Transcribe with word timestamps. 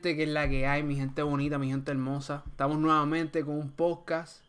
que 0.00 0.22
es 0.22 0.28
la 0.28 0.48
que 0.48 0.66
hay, 0.66 0.82
mi 0.82 0.96
gente 0.96 1.22
bonita, 1.22 1.58
mi 1.58 1.70
gente 1.70 1.90
hermosa. 1.90 2.42
Estamos 2.46 2.78
nuevamente 2.78 3.44
con 3.44 3.56
un 3.56 3.70
podcast 3.70 4.42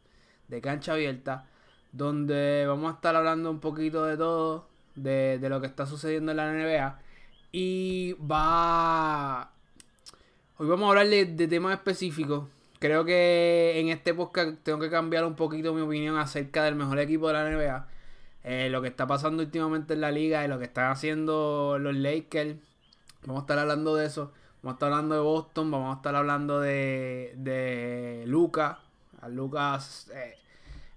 de 0.48 0.62
cancha 0.62 0.94
abierta, 0.94 1.48
donde 1.91 2.66
vamos 2.68 2.91
a 2.91 2.96
estar 2.96 3.16
hablando 3.16 3.52
un 3.52 3.59
poquito 3.59 4.05
de 4.05 4.16
todo, 4.16 4.68
de, 4.95 5.40
lo 5.41 5.59
que 5.59 5.68
está 5.68 5.86
sucediendo 5.86 6.32
en 6.32 6.38
la 6.38 6.52
NBA. 6.52 7.00
Y 7.52 8.14
va... 8.14 9.52
Hoy 10.58 10.68
vamos 10.68 10.88
a 10.88 10.90
hablar 10.90 11.08
de, 11.08 11.48
temas 11.48 11.73
específicos. 11.73 12.48
Creo 12.80 13.05
que 13.05 13.80
en 13.80 13.89
este 13.89 14.14
podcast 14.14 14.57
tengo 14.64 14.80
que 14.80 14.89
cambiar 14.89 15.25
un 15.25 15.36
poquito 15.36 15.73
mi 15.73 15.82
opinión 15.82 16.17
acerca 16.17 16.64
del 16.64 16.75
mejor 16.75 17.00
equipo 17.00 17.28
de 17.28 17.34
la 17.34 17.50
NBA. 17.50 17.88
Eh, 18.44 18.70
lo 18.70 18.81
que 18.81 18.88
está 18.88 19.08
pasando 19.08 19.44
últimamente 19.44 19.94
en 19.94 20.02
la 20.02 20.12
liga 20.12 20.44
y 20.44 20.48
lo 20.48 20.59
que 20.59 20.66
están 20.66 20.91
haciendo 20.91 21.78
los 21.80 21.95
Lakers 21.95 22.58
Vamos 23.25 23.41
a 23.41 23.44
estar 23.44 23.59
hablando 23.59 23.95
de 23.95 24.05
eso. 24.05 24.31
Vamos 24.63 24.76
a 24.76 24.77
estar 24.77 24.94
hablando 24.94 25.16
de 25.16 25.22
Boston. 25.22 25.72
Vamos 25.72 25.94
a 25.94 25.98
estar 25.98 26.16
hablando 26.16 26.62
de, 26.62 27.34
de 27.35 28.23
Lucas. 28.27 28.77
Lucas 29.30 30.09
eh, 30.16 30.38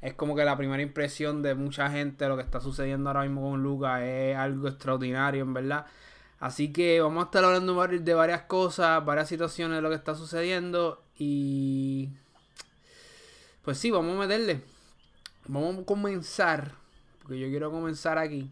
es 0.01 0.15
como 0.15 0.37
que 0.37 0.45
la 0.45 0.57
primera 0.57 0.83
impresión 0.83 1.43
de 1.43 1.57
mucha 1.57 1.91
gente. 1.91 2.29
Lo 2.29 2.37
que 2.37 2.45
está 2.45 2.61
sucediendo 2.61 3.11
ahora 3.11 3.23
mismo 3.23 3.51
con 3.51 3.63
Lucas 3.65 4.03
es 4.03 4.37
algo 4.37 4.69
extraordinario, 4.69 5.43
en 5.43 5.53
verdad. 5.53 5.87
Así 6.39 6.73
que 6.73 7.01
vamos 7.01 7.25
a 7.25 7.27
estar 7.27 7.45
hablando 7.45 7.75
de 7.87 8.15
varias 8.15 8.43
cosas, 8.43 9.05
varias 9.05 9.29
situaciones 9.29 9.77
de 9.77 9.83
lo 9.83 9.89
que 9.89 9.97
está 9.97 10.15
sucediendo. 10.15 11.03
Y. 11.19 12.11
Pues 13.63 13.79
sí, 13.79 13.91
vamos 13.91 14.15
a 14.15 14.21
meterle. 14.21 14.63
Vamos 15.49 15.81
a 15.81 15.85
comenzar. 15.85 16.71
Porque 17.21 17.41
yo 17.41 17.49
quiero 17.49 17.73
comenzar 17.73 18.19
aquí 18.19 18.49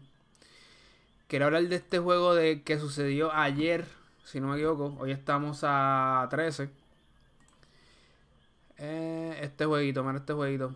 Quiero 1.27 1.45
hablar 1.45 1.63
de 1.63 1.77
este 1.77 1.97
juego 1.97 2.35
de 2.35 2.61
que 2.61 2.77
sucedió 2.77 3.33
ayer, 3.33 3.85
si 4.25 4.41
no 4.41 4.47
me 4.47 4.55
equivoco. 4.55 4.97
Hoy 4.99 5.11
estamos 5.11 5.59
a 5.63 6.27
13. 6.29 6.69
Eh, 8.77 9.39
este 9.41 9.65
jueguito, 9.65 10.03
mira 10.03 10.17
este 10.17 10.33
jueguito. 10.33 10.75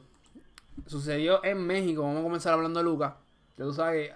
Sucedió 0.85 1.43
en 1.43 1.65
México. 1.65 2.03
Vamos 2.03 2.19
a 2.19 2.23
comenzar 2.23 2.53
hablando 2.53 2.79
de 2.79 2.85
Lucas. 2.85 3.13
Ya 3.57 3.65
tú 3.65 3.73
sabes 3.73 4.11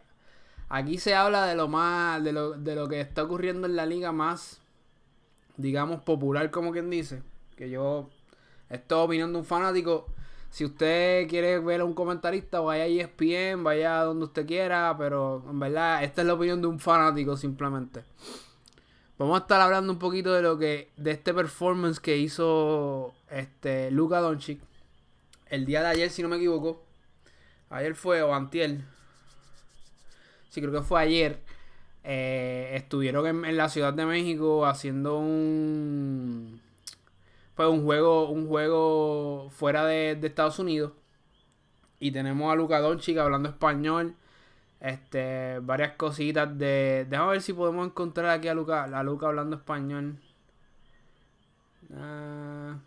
aquí 0.70 0.98
se 0.98 1.16
habla 1.16 1.46
de 1.46 1.56
lo 1.56 1.68
más, 1.68 2.24
de 2.24 2.32
lo, 2.32 2.54
de 2.54 2.76
lo 2.76 2.88
que 2.88 3.02
está 3.02 3.24
ocurriendo 3.24 3.68
en 3.68 3.76
la 3.76 3.86
liga 3.86 4.12
más, 4.12 4.62
digamos, 5.58 6.02
popular, 6.02 6.50
como 6.52 6.72
quien 6.72 6.90
dice. 6.90 7.24
Que 7.56 7.70
yo, 7.70 8.10
estoy 8.70 9.04
opinión 9.04 9.34
de 9.34 9.40
un 9.40 9.46
fanático. 9.46 10.08
Si 10.52 10.64
usted 10.64 11.28
quiere 11.28 11.60
ver 11.60 11.82
a 11.82 11.86
un 11.86 11.96
comentarista, 11.96 12.60
vaya 12.60 12.84
a 12.84 12.88
ESPN, 12.88 13.64
vaya 13.64 14.04
donde 14.04 14.26
usted 14.26 14.46
quiera, 14.46 14.96
pero 14.98 15.44
en 15.50 15.60
verdad 15.60 16.04
esta 16.04 16.22
es 16.22 16.28
la 16.28 16.36
opinión 16.36 16.62
de 16.62 16.68
un 16.68 16.80
fanático 16.80 17.36
simplemente. 17.36 18.04
Vamos 19.24 19.40
a 19.40 19.44
estar 19.44 19.62
hablando 19.62 19.94
un 19.94 20.00
poquito 20.00 20.34
de 20.34 20.42
lo 20.42 20.58
que 20.58 20.90
de 20.98 21.12
este 21.12 21.34
performance 21.34 22.02
que 22.02 22.18
hizo 22.18 23.14
este 23.30 23.90
Luka 23.90 24.20
Doncic 24.20 24.60
el 25.50 25.66
día 25.66 25.80
de 25.80 25.88
ayer, 25.88 26.10
si 26.10 26.22
no 26.22 26.28
me 26.28 26.36
equivoco. 26.36 26.84
Ayer 27.70 27.96
fue 27.96 28.22
o 28.22 28.36
antier. 28.36 28.82
Sí, 30.50 30.60
creo 30.60 30.74
que 30.74 30.82
fue 30.82 31.02
ayer. 31.02 31.40
Eh, 32.04 32.72
estuvieron 32.74 33.46
en 33.46 33.56
la 33.56 33.70
Ciudad 33.70 33.94
de 33.94 34.06
México 34.06 34.66
haciendo 34.66 35.18
un 35.18 36.60
pues 37.56 37.70
un 37.70 37.86
juego, 37.86 38.30
un 38.30 38.50
juego 38.50 39.50
fuera 39.52 39.86
de, 39.86 40.20
Estados 40.22 40.60
Unidos. 40.60 40.92
Y 41.98 42.12
tenemos 42.12 42.52
a 42.52 42.56
Luca 42.56 42.82
Doncic 42.82 43.18
hablando 43.20 43.48
español. 43.48 44.18
Este, 44.84 45.60
varias 45.60 45.94
cositas 45.94 46.58
de. 46.58 47.08
Déjame 47.10 47.32
ver 47.32 47.42
si 47.42 47.54
podemos 47.54 47.88
encontrar 47.88 48.32
aquí 48.32 48.50
a 48.50 48.54
Luca, 48.54 48.84
a 48.84 49.02
Luca 49.04 49.28
hablando 49.28 49.56
español. 49.56 50.20
Ah, 51.96 52.78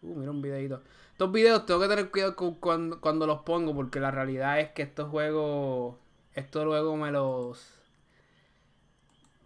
uh, 0.00 0.14
mira 0.16 0.30
un 0.30 0.40
videito. 0.40 0.82
Estos 1.12 1.30
videos 1.30 1.66
tengo 1.66 1.78
que 1.80 1.88
tener 1.88 2.10
cuidado 2.10 2.34
cuando, 2.58 3.02
cuando 3.02 3.26
los 3.26 3.40
pongo. 3.42 3.74
Porque 3.74 4.00
la 4.00 4.10
realidad 4.10 4.60
es 4.60 4.70
que 4.70 4.80
estos 4.80 5.10
juegos. 5.10 5.96
Esto 6.34 6.64
luego 6.64 6.96
me 6.96 7.12
los 7.12 7.76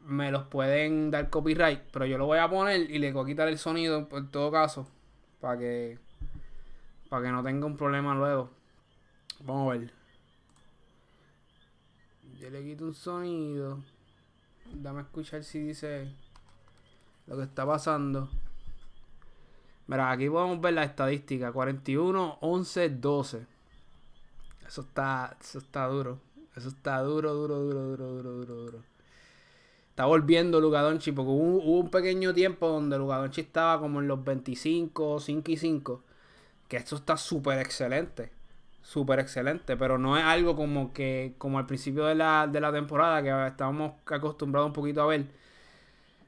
me 0.04 0.30
los 0.30 0.44
pueden 0.44 1.10
dar 1.10 1.28
copyright, 1.28 1.80
pero 1.92 2.06
yo 2.06 2.18
lo 2.18 2.26
voy 2.26 2.38
a 2.38 2.48
poner 2.48 2.88
y 2.88 2.98
le 3.00 3.12
voy 3.12 3.24
a 3.24 3.26
quitar 3.26 3.48
el 3.48 3.58
sonido 3.58 4.06
en 4.12 4.30
todo 4.30 4.52
caso, 4.52 4.86
para 5.40 5.58
que 5.58 5.98
para 7.08 7.24
que 7.24 7.32
no 7.32 7.42
tenga 7.42 7.66
un 7.66 7.76
problema 7.76 8.14
luego. 8.14 8.50
Vamos 9.40 9.74
a 9.74 9.78
ver. 9.78 10.03
Yo 12.40 12.50
le 12.50 12.62
quito 12.62 12.84
un 12.84 12.94
sonido. 12.94 13.82
Dame 14.72 15.00
a 15.00 15.02
escuchar 15.02 15.44
si 15.44 15.60
dice 15.60 16.12
lo 17.26 17.36
que 17.36 17.42
está 17.44 17.66
pasando. 17.66 18.28
Mira, 19.86 20.10
aquí 20.10 20.28
podemos 20.28 20.60
ver 20.60 20.74
la 20.74 20.84
estadística. 20.84 21.52
41, 21.52 22.38
11, 22.40 22.88
12. 22.88 23.46
Eso 24.66 24.80
está, 24.80 25.36
eso 25.40 25.58
está 25.58 25.86
duro. 25.86 26.20
Eso 26.56 26.68
está 26.68 27.00
duro, 27.02 27.34
duro, 27.34 27.58
duro, 27.60 27.82
duro, 27.82 28.06
duro, 28.12 28.32
duro, 28.32 28.54
duro 28.54 28.94
está 29.94 30.06
volviendo 30.06 30.60
Luka 30.60 30.82
Doncic 30.82 31.14
porque 31.14 31.30
hubo, 31.30 31.78
un 31.78 31.88
pequeño 31.88 32.34
tiempo 32.34 32.66
donde 32.66 32.98
Luka 32.98 33.18
Doncic 33.18 33.46
estaba 33.46 33.80
como 33.80 34.00
en 34.00 34.08
los 34.08 34.24
25, 34.24 35.20
5 35.20 35.50
y 35.52 35.56
5 35.56 36.02
que 36.66 36.76
esto 36.78 36.96
está 36.96 37.16
súper 37.16 37.60
excelente 37.60 38.32
súper 38.84 39.18
excelente 39.18 39.76
pero 39.76 39.98
no 39.98 40.16
es 40.16 40.24
algo 40.24 40.54
como 40.54 40.92
que 40.92 41.34
como 41.38 41.58
al 41.58 41.66
principio 41.66 42.04
de 42.04 42.14
la, 42.14 42.48
temporada 42.72 43.20
que 43.22 43.48
estábamos 43.48 43.94
acostumbrados 44.06 44.68
un 44.68 44.72
poquito 44.72 45.02
a 45.02 45.06
ver 45.06 45.26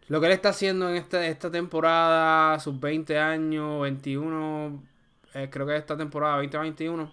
lo 0.08 0.20
que 0.20 0.26
él 0.26 0.32
está 0.32 0.48
haciendo 0.48 0.90
en 0.90 0.96
esta, 0.96 1.24
esta 1.24 1.50
temporada 1.50 2.58
sus 2.58 2.80
20 2.80 3.18
años 3.18 3.82
21 3.82 4.82
eh, 5.34 5.48
creo 5.50 5.66
que 5.66 5.76
esta 5.76 5.96
temporada 5.96 6.36
2021 6.38 7.12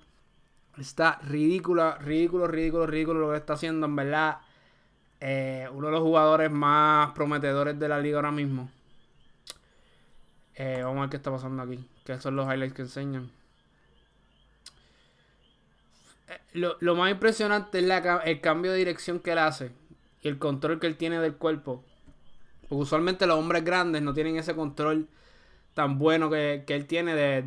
está 0.79 1.19
ridícula 1.23 1.99
ridículo 2.01 2.47
ridículo 2.47 2.87
ridículo 2.87 3.19
lo 3.19 3.31
que 3.31 3.37
está 3.37 3.53
haciendo 3.53 3.85
en 3.85 3.95
verdad 3.95 4.37
eh, 5.25 5.69
uno 5.71 5.87
de 5.87 5.93
los 5.93 6.01
jugadores 6.01 6.51
más 6.51 7.13
prometedores 7.13 7.79
de 7.79 7.87
la 7.87 7.97
liga 7.97 8.17
ahora 8.17 8.33
mismo. 8.33 8.69
Eh, 10.53 10.81
vamos 10.83 10.97
a 10.97 11.01
ver 11.03 11.11
qué 11.11 11.15
está 11.15 11.31
pasando 11.31 11.63
aquí. 11.63 11.79
Que 12.03 12.19
son 12.19 12.35
los 12.35 12.45
highlights 12.45 12.73
que 12.73 12.81
enseñan. 12.81 13.31
Eh, 16.53 16.59
lo, 16.79 16.95
más 16.95 17.11
impresionante 17.11 17.79
es 17.79 17.85
el 18.25 18.41
cambio 18.41 18.71
de 18.71 18.77
dirección 18.77 19.19
que 19.19 19.31
él 19.31 19.39
hace. 19.39 19.71
Y 20.21 20.27
el 20.27 20.38
control 20.38 20.79
que 20.79 20.88
él 20.88 20.97
tiene 20.97 21.19
del 21.19 21.35
cuerpo. 21.35 21.83
Porque 22.61 22.83
usualmente 22.83 23.27
los 23.27 23.38
hombres 23.38 23.63
grandes 23.63 24.01
no 24.01 24.13
tienen 24.13 24.38
ese 24.38 24.55
control 24.55 25.07
tan 25.73 25.99
bueno 25.99 26.29
que, 26.29 26.63
él 26.67 26.85
tiene 26.85 27.16
de, 27.16 27.41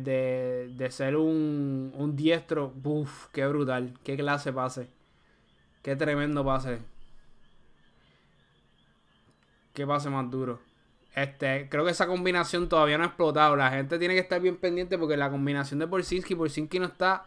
de, 0.75 0.91
ser 0.91 1.15
un, 1.15 1.93
un 1.95 2.15
diestro. 2.15 2.73
Uf, 2.83 3.27
qué 3.31 3.47
brutal. 3.47 3.93
Qué 4.03 4.15
clase 4.17 4.53
pase. 4.53 4.89
Qué 5.81 5.95
tremendo 5.95 6.45
pase 6.45 6.79
que 9.77 9.85
pase 9.85 10.09
más 10.09 10.27
duro. 10.31 10.59
Este, 11.13 11.69
creo 11.69 11.85
que 11.85 11.91
esa 11.91 12.07
combinación 12.07 12.67
todavía 12.67 12.97
no 12.97 13.03
ha 13.03 13.07
explotado. 13.07 13.55
La 13.55 13.69
gente 13.69 13.99
tiene 13.99 14.15
que 14.15 14.21
estar 14.21 14.41
bien 14.41 14.57
pendiente 14.57 14.97
porque 14.97 15.15
la 15.15 15.29
combinación 15.29 15.79
de 15.79 15.85
Porzinski, 15.85 16.33
Porzinski 16.33 16.79
no 16.79 16.87
está 16.87 17.25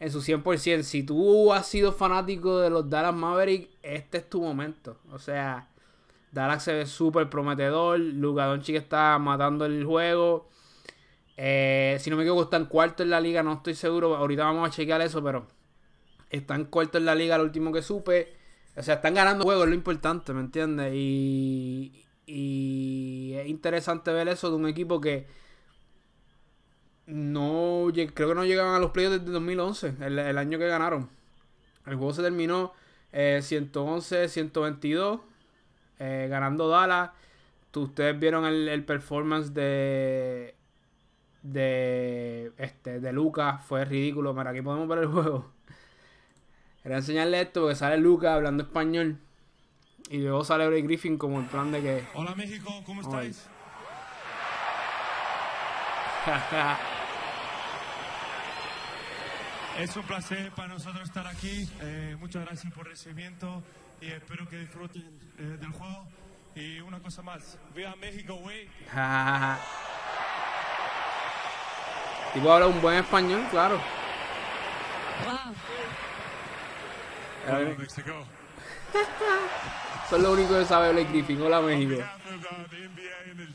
en 0.00 0.10
su 0.10 0.20
100%. 0.20 0.82
Si 0.82 1.02
tú 1.04 1.52
has 1.52 1.66
sido 1.68 1.92
fanático 1.92 2.58
de 2.58 2.70
los 2.70 2.88
Dallas 2.88 3.14
Mavericks, 3.14 3.68
este 3.82 4.18
es 4.18 4.28
tu 4.28 4.40
momento. 4.40 4.96
O 5.12 5.18
sea, 5.18 5.68
Dallas 6.32 6.64
se 6.64 6.72
ve 6.72 6.86
súper 6.86 7.28
prometedor. 7.28 8.00
Luka 8.00 8.46
Doncic 8.46 8.76
está 8.76 9.18
matando 9.18 9.66
el 9.66 9.84
juego. 9.84 10.48
Eh, 11.36 11.98
si 12.00 12.10
no 12.10 12.16
me 12.16 12.22
equivoco, 12.22 12.44
están 12.44 12.66
cuarto 12.66 13.02
en 13.02 13.10
la 13.10 13.20
liga. 13.20 13.42
No 13.42 13.52
estoy 13.52 13.74
seguro. 13.74 14.16
Ahorita 14.16 14.44
vamos 14.44 14.68
a 14.68 14.72
chequear 14.72 15.02
eso, 15.02 15.22
pero 15.22 15.46
están 16.30 16.64
cuarto 16.64 16.96
en 16.98 17.04
la 17.04 17.14
liga, 17.14 17.36
lo 17.36 17.44
último 17.44 17.70
que 17.70 17.82
supe. 17.82 18.34
O 18.76 18.82
sea, 18.82 18.96
están 18.96 19.14
ganando 19.14 19.44
juegos, 19.44 19.64
es 19.64 19.68
lo 19.68 19.74
importante, 19.74 20.32
¿me 20.32 20.40
entiendes? 20.40 20.92
Y, 20.94 22.06
y 22.24 23.34
es 23.34 23.48
interesante 23.48 24.12
ver 24.12 24.28
eso 24.28 24.48
de 24.48 24.56
un 24.56 24.68
equipo 24.68 25.00
que 25.00 25.26
no 27.10 27.88
creo 27.92 28.28
que 28.28 28.34
no 28.34 28.44
llegaban 28.44 28.74
a 28.74 28.78
los 28.78 28.90
playoffs 28.90 29.20
desde 29.20 29.32
2011, 29.32 29.94
el, 30.00 30.38
año 30.38 30.58
que 30.58 30.66
ganaron. 30.66 31.08
El 31.86 31.96
juego 31.96 32.12
se 32.12 32.22
terminó 32.22 32.72
111, 33.12 34.24
eh, 34.24 34.28
122, 34.28 35.20
eh, 35.98 36.26
ganando 36.30 36.68
Dallas. 36.68 37.10
ustedes 37.74 38.18
vieron 38.18 38.44
el, 38.46 38.84
performance 38.84 39.52
de 39.52 40.54
de 41.42 42.52
este 42.58 43.00
de 43.00 43.12
Lucas, 43.12 43.64
fue 43.64 43.84
ridículo. 43.84 44.34
Mira, 44.34 44.50
aquí 44.50 44.60
podemos 44.62 44.86
ver 44.88 44.98
el 45.00 45.06
juego. 45.06 45.50
Quería 46.82 46.98
enseñarle 46.98 47.40
esto 47.40 47.62
porque 47.62 47.76
sale 47.76 47.96
Lucas 47.98 48.32
hablando 48.32 48.62
español. 48.62 49.18
Y 50.10 50.18
luego 50.18 50.44
sale 50.44 50.68
Ray 50.68 50.82
Griffin 50.82 51.16
como 51.18 51.40
el 51.40 51.46
plan 51.46 51.72
de 51.72 51.80
que. 51.80 52.04
Hola 52.14 52.34
México, 52.34 52.82
¿cómo 52.84 53.00
estáis? 53.00 53.46
es 59.82 59.96
un 59.96 60.02
placer 60.02 60.52
para 60.52 60.68
nosotros 60.68 61.02
estar 61.04 61.26
aquí. 61.26 61.66
Eh, 61.80 62.14
muchas 62.20 62.44
gracias 62.44 62.70
por 62.72 62.86
el 62.86 62.92
recibimiento 62.92 63.64
y 64.00 64.06
espero 64.08 64.48
que 64.48 64.58
disfruten 64.58 65.18
eh, 65.38 65.56
del 65.58 65.70
juego. 65.70 66.06
Y 66.54 66.80
una 66.80 67.00
cosa 67.00 67.22
más, 67.22 67.58
vea 67.74 67.96
México, 67.96 68.34
güey. 68.34 68.68
tipo 72.34 72.52
habla 72.52 72.66
un 72.66 72.80
buen 72.82 72.98
español, 72.98 73.46
claro. 73.50 73.80
Wow. 75.24 75.54
México. 77.78 78.26
Es 80.12 80.20
lo 80.20 80.32
único 80.32 80.58
que 80.58 80.66
sabe 80.66 80.92
Blake 80.92 81.10
Griffin. 81.10 81.40
Hola, 81.40 81.60
México. 81.60 82.02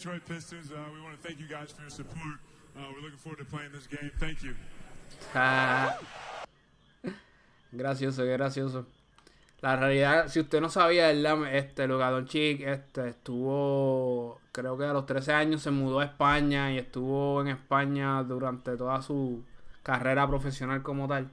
uh, 0.05 0.19
Pistons, 0.27 0.71
uh, 0.71 0.75
we 0.93 1.01
want 1.01 1.21
to 1.21 1.27
thank 1.27 1.39
you 1.39 1.47
guys 1.47 1.71
for 1.71 1.81
your 1.81 1.91
support. 1.91 2.39
Uh, 2.75 2.81
we're 2.93 3.01
looking 3.01 3.17
forward 3.17 3.39
to 3.39 3.45
playing 3.45 3.71
this 3.73 3.87
game. 3.87 4.11
Thank 4.19 4.41
you. 4.41 4.55
Gracioso, 7.71 8.25
gracioso. 8.25 8.87
La 9.61 9.75
realidad, 9.75 10.27
si 10.27 10.39
usted 10.39 10.61
no 10.61 10.69
sabía, 10.69 11.11
este 11.51 11.87
Luka 11.87 12.11
Doncic 12.11 12.61
este, 12.61 13.09
estuvo, 13.09 14.39
creo 14.51 14.77
que 14.77 14.85
a 14.85 14.93
los 14.93 15.05
13 15.05 15.33
años 15.33 15.61
se 15.61 15.71
mudó 15.71 15.99
a 16.01 16.05
España 16.05 16.71
y 16.71 16.77
estuvo 16.77 17.41
en 17.41 17.47
España 17.47 18.21
durante 18.23 18.77
toda 18.77 19.01
su 19.01 19.43
carrera 19.81 20.27
profesional 20.27 20.83
como 20.83 21.07
tal. 21.07 21.31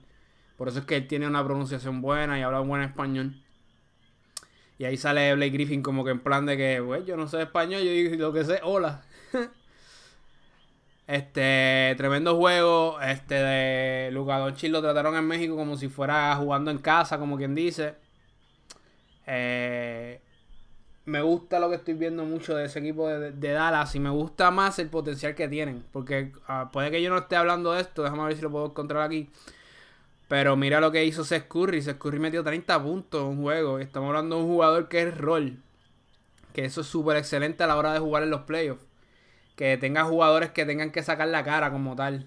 Por 0.57 0.69
eso 0.69 0.79
es 0.79 0.85
que 0.85 0.97
él 0.97 1.09
tiene 1.09 1.27
una 1.27 1.45
pronunciación 1.45 2.01
buena 2.01 2.39
y 2.39 2.43
habla 2.43 2.61
un 2.61 2.69
buen 2.69 2.83
español. 2.83 3.35
Y 4.79 4.85
ahí 4.85 4.97
sale 4.97 5.35
Blake 5.35 5.51
Griffin 5.51 5.83
como 5.83 6.05
que 6.05 6.13
en 6.13 6.21
plan 6.21 6.47
de 6.47 6.57
que, 6.57 6.81
güey, 6.81 7.05
yo 7.05 7.17
no 7.17 7.29
sé 7.29 7.43
español, 7.43 7.83
yo 7.83 7.91
digo 7.91 8.17
lo 8.17 8.33
que 8.33 8.45
sé, 8.45 8.61
hola. 8.63 9.03
Este, 11.13 11.93
tremendo 11.99 12.37
juego. 12.37 12.99
Este 13.03 13.35
de 13.35 14.11
Luka 14.13 14.39
lo 14.39 14.81
trataron 14.81 15.15
en 15.15 15.27
México 15.27 15.57
como 15.57 15.77
si 15.77 15.91
fuera 15.91 16.35
jugando 16.37 16.71
en 16.71 16.79
casa, 16.79 17.19
como 17.19 17.37
quien 17.37 17.55
dice. 17.55 17.97
Eh, 19.27 20.23
me 21.05 21.21
gusta 21.21 21.61
lo 21.61 21.69
que 21.69 21.77
estoy 21.77 21.93
viendo 21.93 22.25
mucho 22.25 22.57
de 22.57 22.65
ese 22.65 22.79
equipo 22.79 23.09
de, 23.09 23.53
Dallas 23.53 23.95
y 23.95 24.01
me 24.01 24.09
gusta 24.09 24.51
más 24.51 24.79
el 24.79 24.89
potencial 24.89 25.35
que 25.35 25.49
tienen. 25.49 25.85
Porque 25.93 26.33
ah, 26.49 26.71
puede 26.73 26.91
que 26.91 27.03
yo 27.03 27.11
no 27.11 27.19
esté 27.19 27.37
hablando 27.37 27.73
de 27.73 27.83
esto, 27.83 28.05
déjame 28.05 28.25
ver 28.25 28.37
si 28.37 28.41
lo 28.41 28.51
puedo 28.51 28.65
encontrar 28.65 29.03
aquí. 29.03 29.29
Pero 30.29 30.57
mira 30.57 30.81
lo 30.81 30.91
que 30.91 31.05
hizo 31.05 31.25
Seth 31.25 31.47
Curry. 31.47 31.83
Seth 31.83 31.99
Curry 31.99 32.21
metió 32.21 32.43
30 32.43 32.83
puntos 32.83 33.21
en 33.21 33.29
un 33.29 33.43
juego. 33.43 33.79
Estamos 33.81 34.09
hablando 34.09 34.37
de 34.37 34.43
un 34.45 34.49
jugador 34.49 34.89
que 34.89 35.03
es 35.03 35.19
rol. 35.19 35.59
Que 36.55 36.65
eso 36.65 36.81
es 36.81 36.87
súper 36.87 37.19
excelente 37.19 37.63
a 37.65 37.67
la 37.67 37.77
hora 37.77 37.93
de 37.93 37.99
jugar 37.99 38.23
en 38.23 38.31
los 38.31 38.43
playoffs 38.43 38.92
que 39.57 39.77
tenga 39.77 40.05
jugadores 40.05 40.51
que 40.51 40.65
tengan 40.65 40.91
que 40.91 41.03
sacar 41.03 41.29
la 41.29 41.45
cara 41.45 41.71
como 41.71 41.95
tal. 41.97 42.27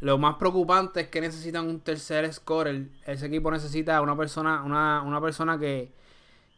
Lo 0.00 0.18
más 0.18 0.36
preocupante 0.36 1.00
es 1.00 1.08
que 1.08 1.20
necesitan 1.20 1.68
un 1.68 1.80
tercer 1.80 2.30
scorer. 2.32 2.88
Ese 3.06 3.26
equipo 3.26 3.50
necesita 3.50 4.00
una 4.02 4.16
persona, 4.16 4.62
una, 4.62 5.02
una 5.02 5.20
persona 5.20 5.58
que, 5.58 5.92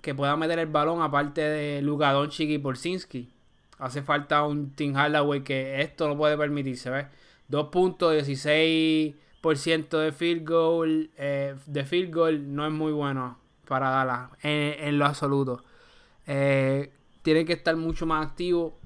que 0.01 0.15
pueda 0.15 0.37
meter 0.37 0.59
el 0.59 0.67
balón 0.67 1.03
aparte 1.03 1.43
de 1.43 1.83
Luka 1.83 2.13
Doncic 2.13 2.51
y 2.51 2.59
Porzinski. 2.59 3.33
Hace 3.79 4.03
falta 4.03 4.43
un 4.45 4.71
Tim 4.75 4.97
Hardaway 4.97 5.43
que 5.45 5.83
esto 5.83 6.09
no 6.09 6.17
puede 6.17 6.37
permitirse, 6.37 6.91
¿ves? 6.91 7.07
2 7.49 7.69
puntos, 7.69 8.15
16% 8.15 9.99
de 9.99 10.13
field 10.13 10.49
goal. 10.49 11.11
eh, 11.17 11.55
de 11.67 11.85
field 11.85 12.15
goal 12.15 12.55
no 12.55 12.67
es 12.67 12.73
muy 12.73 12.93
bueno 12.93 13.39
para 13.69 13.91
Dallas 13.91 14.31
en, 14.43 14.99
lo 14.99 15.07
absoluto. 15.07 15.63
Eh, 16.27 16.91
tiene 17.23 17.45
que 17.45 17.53
estar 17.53 17.77
mucho 17.77 18.07
más 18.07 18.27
activo 18.27 18.79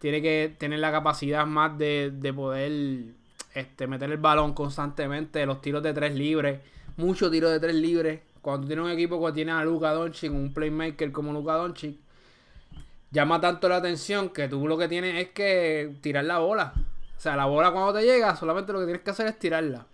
tiene 0.00 0.20
que 0.20 0.56
tener 0.58 0.80
la 0.80 0.90
capacidad 0.90 1.46
más 1.46 1.78
de, 1.78 2.10
de 2.12 2.32
poder 2.32 3.04
este, 3.54 3.86
meter 3.86 4.10
el 4.10 4.16
balón 4.16 4.54
constantemente, 4.54 5.44
los 5.46 5.60
tiros 5.60 5.82
de 5.82 5.92
tres 5.92 6.14
libres, 6.14 6.60
muchos 6.96 7.30
tiros 7.30 7.52
de 7.52 7.60
tres 7.60 7.74
libres. 7.74 8.20
Cuando 8.40 8.66
tienes 8.66 8.84
un 8.84 8.90
equipo 8.90 9.24
que 9.24 9.32
tiene 9.32 9.52
a 9.52 9.62
Luka 9.62 9.92
Doncic, 9.92 10.32
un 10.32 10.52
playmaker 10.54 11.12
como 11.12 11.32
Luka 11.32 11.52
Doncic, 11.54 11.96
llama 13.10 13.40
tanto 13.40 13.68
la 13.68 13.76
atención 13.76 14.30
que 14.30 14.48
tú 14.48 14.66
lo 14.66 14.78
que 14.78 14.88
tienes 14.88 15.16
es 15.16 15.30
que 15.32 15.94
tirar 16.00 16.24
la 16.24 16.38
bola. 16.38 16.72
O 17.18 17.20
sea, 17.20 17.36
la 17.36 17.44
bola 17.44 17.70
cuando 17.70 17.92
te 17.92 18.02
llega, 18.02 18.34
solamente 18.34 18.72
lo 18.72 18.78
que 18.78 18.86
tienes 18.86 19.02
que 19.02 19.10
hacer 19.10 19.26
es 19.26 19.38
tirarla. 19.38 19.86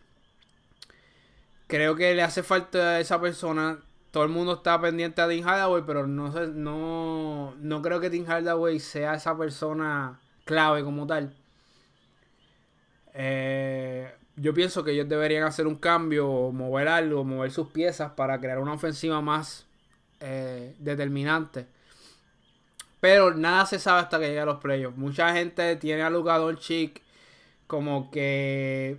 Creo 1.67 1.97
que 1.97 2.15
le 2.15 2.23
hace 2.23 2.45
falta 2.45 2.79
a 2.79 3.01
esa 3.01 3.21
persona. 3.21 3.81
Todo 4.17 4.25
el 4.25 4.31
mundo 4.31 4.55
está 4.55 4.81
pendiente 4.81 5.21
a 5.21 5.29
Tim 5.29 5.47
Hardaway, 5.47 5.83
pero 5.87 6.07
no, 6.07 6.31
no, 6.31 7.55
no 7.59 7.83
creo 7.83 8.01
que 8.01 8.09
Tim 8.09 8.25
Hardaway 8.25 8.81
sea 8.81 9.13
esa 9.13 9.37
persona 9.37 10.19
clave 10.47 10.83
como 10.83 11.07
tal. 11.07 11.37
Eh, 13.13 14.11
yo 14.37 14.55
pienso 14.55 14.83
que 14.83 14.93
ellos 14.93 15.07
deberían 15.07 15.43
hacer 15.43 15.67
un 15.67 15.77
cambio, 15.77 16.51
mover 16.51 16.89
algo, 16.89 17.25
mover 17.25 17.51
sus 17.51 17.69
piezas 17.69 18.13
para 18.13 18.41
crear 18.41 18.59
una 18.59 18.73
ofensiva 18.73 19.21
más 19.21 19.67
eh, 20.21 20.75
determinante. 20.79 21.67
Pero 23.01 23.35
nada 23.35 23.67
se 23.67 23.79
sabe 23.79 24.01
hasta 24.01 24.19
que 24.19 24.29
llegue 24.29 24.41
a 24.41 24.47
los 24.47 24.61
playoffs. 24.61 24.97
Mucha 24.97 25.35
gente 25.35 25.77
tiene 25.77 26.01
a 26.01 26.09
Luka 26.09 26.39
Doncic 26.39 27.03
como 27.67 28.11
que 28.11 28.99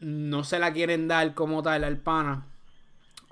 no 0.00 0.42
se 0.42 0.58
la 0.58 0.72
quieren 0.72 1.06
dar 1.06 1.34
como 1.34 1.62
tal 1.62 1.84
al 1.84 1.98
pana. 1.98 2.46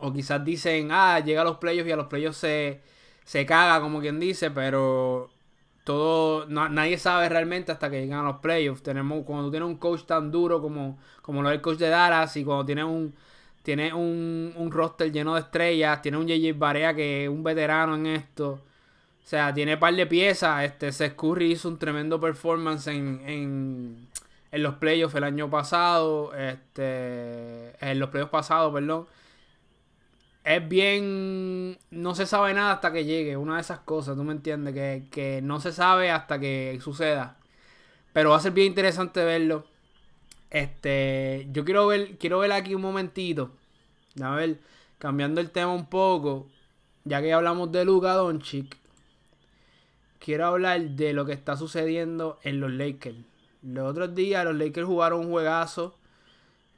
O 0.00 0.12
quizás 0.12 0.44
dicen, 0.44 0.88
ah, 0.92 1.20
llega 1.20 1.42
a 1.42 1.44
los 1.44 1.58
playoffs 1.58 1.88
y 1.88 1.92
a 1.92 1.96
los 1.96 2.06
playoffs 2.06 2.38
se, 2.38 2.80
se 3.24 3.46
caga, 3.46 3.80
como 3.80 4.00
quien 4.00 4.18
dice, 4.20 4.50
pero 4.50 5.30
todo, 5.84 6.46
na- 6.46 6.68
nadie 6.68 6.98
sabe 6.98 7.28
realmente 7.28 7.72
hasta 7.72 7.90
que 7.90 8.00
llegan 8.02 8.20
a 8.20 8.24
los 8.24 8.36
playoffs. 8.38 8.82
Tenemos, 8.82 9.24
cuando 9.24 9.46
tú 9.46 9.50
tienes 9.52 9.68
un 9.68 9.76
coach 9.76 10.02
tan 10.04 10.30
duro 10.30 10.60
como, 10.62 10.98
como 11.22 11.42
lo 11.42 11.50
es 11.50 11.56
el 11.56 11.60
coach 11.62 11.78
de 11.78 11.88
Dallas 11.88 12.36
y 12.36 12.44
cuando 12.44 12.64
tienes 12.66 12.84
un, 12.84 13.14
tienes 13.62 13.92
un, 13.92 14.52
un 14.56 14.70
roster 14.72 15.10
lleno 15.12 15.34
de 15.34 15.40
estrellas, 15.40 16.02
tienes 16.02 16.20
un 16.20 16.26
JJ 16.28 16.58
Barea 16.58 16.94
que 16.94 17.24
es 17.24 17.28
un 17.30 17.42
veterano 17.42 17.94
en 17.96 18.06
esto. 18.06 18.60
O 19.24 19.26
sea, 19.30 19.52
tiene 19.54 19.76
par 19.76 19.94
de 19.94 20.06
piezas. 20.06 20.64
Este, 20.64 20.92
Seth 20.92 21.14
Curry 21.16 21.52
hizo 21.52 21.68
un 21.68 21.78
tremendo 21.78 22.20
performance 22.20 22.88
en, 22.88 23.22
en, 23.26 24.08
en 24.52 24.62
los 24.62 24.74
playoffs 24.76 25.14
el 25.14 25.24
año 25.24 25.48
pasado. 25.50 26.34
Este, 26.34 27.72
en 27.84 27.98
los 27.98 28.10
playoffs 28.10 28.32
pasados, 28.32 28.72
perdón. 28.72 29.06
Es 30.44 30.68
bien. 30.68 31.78
No 31.90 32.14
se 32.14 32.26
sabe 32.26 32.54
nada 32.54 32.72
hasta 32.72 32.92
que 32.92 33.04
llegue. 33.04 33.36
Una 33.36 33.56
de 33.56 33.60
esas 33.62 33.80
cosas, 33.80 34.16
¿tú 34.16 34.24
me 34.24 34.32
entiendes? 34.32 34.74
Que, 34.74 35.06
que 35.10 35.42
no 35.42 35.60
se 35.60 35.72
sabe 35.72 36.10
hasta 36.10 36.38
que 36.38 36.78
suceda. 36.82 37.36
Pero 38.12 38.30
va 38.30 38.36
a 38.36 38.40
ser 38.40 38.52
bien 38.52 38.68
interesante 38.68 39.24
verlo. 39.24 39.64
Este. 40.50 41.48
Yo 41.52 41.64
quiero 41.64 41.86
ver. 41.86 42.18
Quiero 42.18 42.38
ver 42.40 42.52
aquí 42.52 42.74
un 42.74 42.82
momentito. 42.82 43.52
A 44.22 44.34
ver. 44.34 44.58
Cambiando 44.98 45.40
el 45.40 45.50
tema 45.50 45.72
un 45.72 45.86
poco. 45.86 46.48
Ya 47.04 47.22
que 47.22 47.32
hablamos 47.32 47.72
de 47.72 47.84
Luka 47.84 48.14
Doncic. 48.14 48.76
Quiero 50.18 50.46
hablar 50.46 50.82
de 50.82 51.14
lo 51.14 51.24
que 51.24 51.32
está 51.32 51.56
sucediendo 51.56 52.38
en 52.42 52.60
los 52.60 52.70
Lakers. 52.70 53.16
Los 53.62 53.90
otros 53.90 54.14
días 54.14 54.44
los 54.44 54.54
Lakers 54.54 54.86
jugaron 54.86 55.20
un 55.20 55.30
juegazo. 55.30 55.96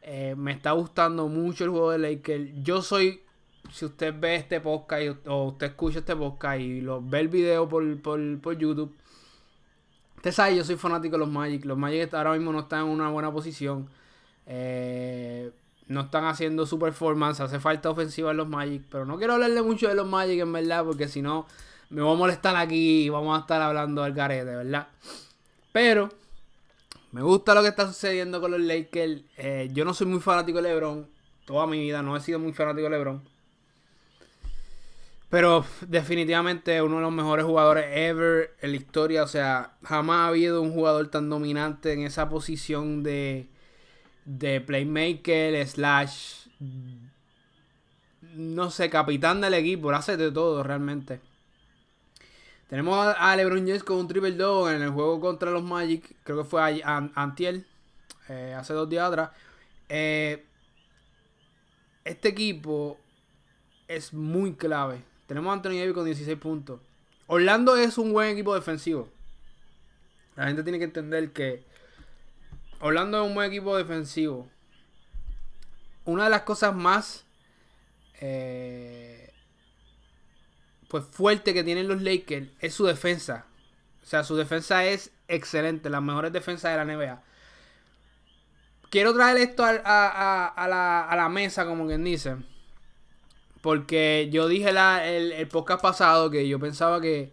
Eh, 0.03 0.35
me 0.37 0.53
está 0.53 0.73
gustando 0.73 1.29
mucho 1.29 1.65
el 1.65 1.71
juego 1.71 1.91
de 1.91 1.99
Lakers. 1.99 2.51
Yo 2.63 2.83
soy, 2.83 3.23
si 3.71 3.85
usted 3.85 4.15
ve 4.19 4.37
este 4.37 4.61
podcast 4.61 5.27
o 5.27 5.45
usted 5.45 5.69
escucha 5.69 6.01
este 6.01 6.17
podcast 6.17 6.61
y 6.61 6.81
lo, 6.81 7.01
ve 7.03 7.21
el 7.21 7.29
video 7.29 7.69
por, 7.69 8.01
por, 8.01 8.41
por 8.41 8.59
YouTube, 8.59 8.95
usted 10.17 10.33
sabe, 10.33 10.57
yo 10.57 10.65
soy 10.65 10.77
fanático 10.77 11.13
de 11.13 11.21
los 11.21 11.29
Magic. 11.29 11.65
Los 11.65 11.79
Magic 11.79 12.13
ahora 12.15 12.33
mismo 12.33 12.53
no 12.53 12.61
están 12.61 12.87
en 12.87 12.89
una 12.89 13.11
buena 13.11 13.33
posición. 13.33 13.89
Eh, 14.47 15.51
no 15.89 16.03
están 16.03 16.25
haciendo 16.25 16.67
su 16.67 16.79
performance. 16.79 17.41
Hace 17.41 17.61
falta 17.61 17.91
ofensiva 17.91 18.31
en 18.31 18.37
los 18.37 18.49
Magic. 18.49 18.83
Pero 18.91 19.05
no 19.05 19.17
quiero 19.19 19.35
hablarle 19.35 19.63
mucho 19.63 19.89
de 19.89 19.95
los 19.95 20.07
Magic 20.07 20.41
en 20.41 20.53
verdad, 20.53 20.85
porque 20.85 21.09
si 21.09 21.23
no 21.23 21.47
me 21.91 22.03
voy 22.03 22.15
a 22.15 22.19
molestar 22.19 22.57
aquí 22.57 23.05
y 23.05 23.09
vamos 23.09 23.37
a 23.37 23.41
estar 23.41 23.61
hablando 23.61 24.03
del 24.03 24.15
garete, 24.15 24.45
¿verdad? 24.57 24.89
Pero 25.73 26.09
me 27.13 27.23
gusta 27.23 27.55
lo 27.55 27.63
que 27.63 27.69
está 27.69 27.87
sucediendo 27.87 28.41
con 28.41 28.51
los 28.51 28.61
Lakers. 28.61 29.23
Eh, 29.37 29.69
yo 29.73 29.85
no 29.85 29.93
soy 29.93 30.07
muy 30.07 30.21
fanático 30.21 30.63
de 30.63 30.69
LeBron. 30.69 31.07
Toda 31.45 31.67
mi 31.67 31.81
vida 31.81 32.03
no 32.03 32.17
he 32.17 32.21
sido 32.21 32.39
muy 32.39 32.53
fanático 32.53 32.85
de 32.85 32.91
LeBron. 32.91 33.32
Pero 35.33 35.65
definitivamente 35.89 36.83
uno 36.83 36.97
de 36.97 37.03
los 37.05 37.11
mejores 37.11 37.47
jugadores 37.47 37.87
ever 37.89 38.55
en 38.61 38.71
la 38.73 38.77
historia. 38.77 39.23
O 39.23 39.27
sea, 39.27 39.79
jamás 39.83 40.19
ha 40.19 40.27
habido 40.27 40.61
un 40.61 40.75
jugador 40.75 41.09
tan 41.09 41.31
dominante 41.31 41.95
en 41.95 42.03
esa 42.03 42.29
posición 42.29 43.03
de, 43.03 43.49
de 44.27 44.61
playmaker, 44.61 45.67
slash, 45.67 46.49
no 48.35 48.71
sé, 48.71 48.91
capitán 48.91 49.41
del 49.41 49.55
equipo. 49.55 49.91
Hace 49.91 50.19
de 50.19 50.31
todo 50.31 50.63
realmente. 50.63 51.21
Tenemos 52.69 53.15
a, 53.19 53.35
LeBron 53.37 53.67
James 53.67 53.85
con 53.85 53.97
un 53.99 54.09
triple 54.09 54.33
double 54.33 54.77
en 54.77 54.83
el 54.83 54.91
juego 54.91 55.19
contra 55.19 55.51
los 55.51 55.63
Magic. 55.63 56.15
Creo 56.25 56.43
que 56.43 56.45
fue 56.45 56.61
a, 56.83 56.99
a- 56.99 57.11
antier, 57.15 57.65
eh, 58.29 58.55
hace 58.57 58.75
dos 58.75 58.89
días 58.89 59.09
atrás. 59.09 59.31
Eh, 59.89 60.45
este 62.05 62.29
equipo 62.29 62.99
es 63.89 64.13
muy 64.13 64.55
clave. 64.55 65.12
Tenemos 65.33 65.49
a 65.49 65.55
Anthony 65.55 65.79
Davis 65.79 65.95
con 65.95 66.05
16 66.05 66.37
puntos. 66.37 66.79
Orlando 67.27 67.75
es 67.75 67.97
un 67.97 68.13
buen 68.13 68.29
equipo 68.29 68.55
defensivo. 68.55 69.09
La 70.37 70.47
gente 70.47 70.63
tiene 70.63 70.79
que 70.79 70.85
entender 70.85 71.33
que 71.33 71.65
Orlando 72.81 73.23
es 73.23 73.29
un 73.29 73.35
buen 73.35 73.51
equipo 73.51 73.75
defensivo. 73.75 74.51
Una 76.05 76.25
de 76.25 76.29
las 76.29 76.43
cosas 76.43 76.75
más 76.75 77.25
eh, 78.21 79.33
pues 80.89 81.07
fuerte 81.07 81.55
que 81.55 81.65
tienen 81.65 81.89
los 81.89 82.03
Lakers 82.03 82.51
es 82.61 82.75
su 82.75 82.85
defensa. 82.85 83.47
O 84.03 84.05
sea, 84.05 84.25
su 84.25 84.37
defensa 84.37 84.85
es 84.85 85.13
excelente, 85.29 85.89
las 85.89 86.03
mejores 86.03 86.35
defensas 86.35 86.73
de 86.73 86.77
la 86.77 86.85
NBA. 86.85 87.23
Quiero 88.91 89.15
traer 89.15 89.39
esto 89.39 89.65
a, 89.65 89.73
la, 89.73 91.07
a 91.09 91.17
la 91.17 91.29
mesa, 91.31 91.65
como 91.65 91.87
quien 91.87 92.05
dice. 92.05 92.37
Porque 93.63 94.29
yo 94.33 94.49
dije 94.49 94.73
la, 94.73 95.09
el, 95.09 95.33
el 95.33 95.49
podcast 95.49 95.83
pasado 95.83 96.31
que 96.31 96.49
yo 96.49 96.59
pensaba 96.61 97.01
que. 97.01 97.33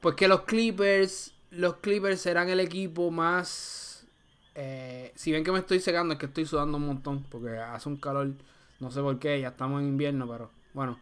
Pues 0.00 0.16
que 0.16 0.28
los 0.28 0.42
Clippers. 0.42 1.34
Los 1.50 1.76
Clippers 1.76 2.20
serán 2.20 2.48
el 2.50 2.60
equipo 2.60 3.10
más. 3.10 4.06
eh, 4.54 5.12
si 5.16 5.32
ven 5.32 5.44
que 5.44 5.52
me 5.52 5.60
estoy 5.60 5.80
secando, 5.80 6.14
es 6.14 6.20
que 6.20 6.26
estoy 6.26 6.46
sudando 6.46 6.78
un 6.78 6.86
montón. 6.86 7.24
Porque 7.30 7.58
hace 7.58 7.88
un 7.88 7.96
calor. 7.98 8.32
No 8.80 8.90
sé 8.90 9.00
por 9.02 9.18
qué, 9.18 9.40
ya 9.40 9.48
estamos 9.48 9.82
en 9.82 9.88
invierno, 9.88 10.28
pero 10.28 10.50
bueno. 10.74 11.00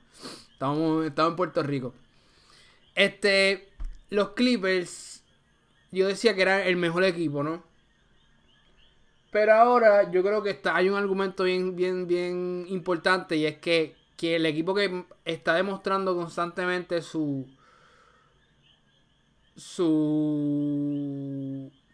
Estamos, 0.53 1.07
estamos 1.07 1.33
en 1.33 1.37
Puerto 1.37 1.63
Rico. 1.63 1.95
Este. 2.95 3.69
Los 4.11 4.31
Clippers. 4.31 5.23
Yo 5.93 6.09
decía 6.09 6.35
que 6.35 6.43
era 6.43 6.65
el 6.67 6.77
mejor 6.77 7.05
equipo, 7.05 7.43
¿no? 7.45 7.63
Pero 9.31 9.53
ahora 9.55 10.11
yo 10.11 10.23
creo 10.23 10.43
que 10.43 10.51
está, 10.51 10.77
hay 10.77 10.89
un 10.89 10.97
argumento 10.97 11.45
bien, 11.45 11.75
bien, 11.77 12.07
bien 12.07 12.67
importante 12.69 13.37
y 13.37 13.47
es 13.47 13.59
que, 13.59 13.97
que 14.17 14.37
el 14.37 14.47
equipo 14.47 14.75
que 14.75 15.05
está 15.25 15.55
demostrando 15.55 16.15
constantemente 16.17 17.03
su 17.03 17.47
su 19.57 20.51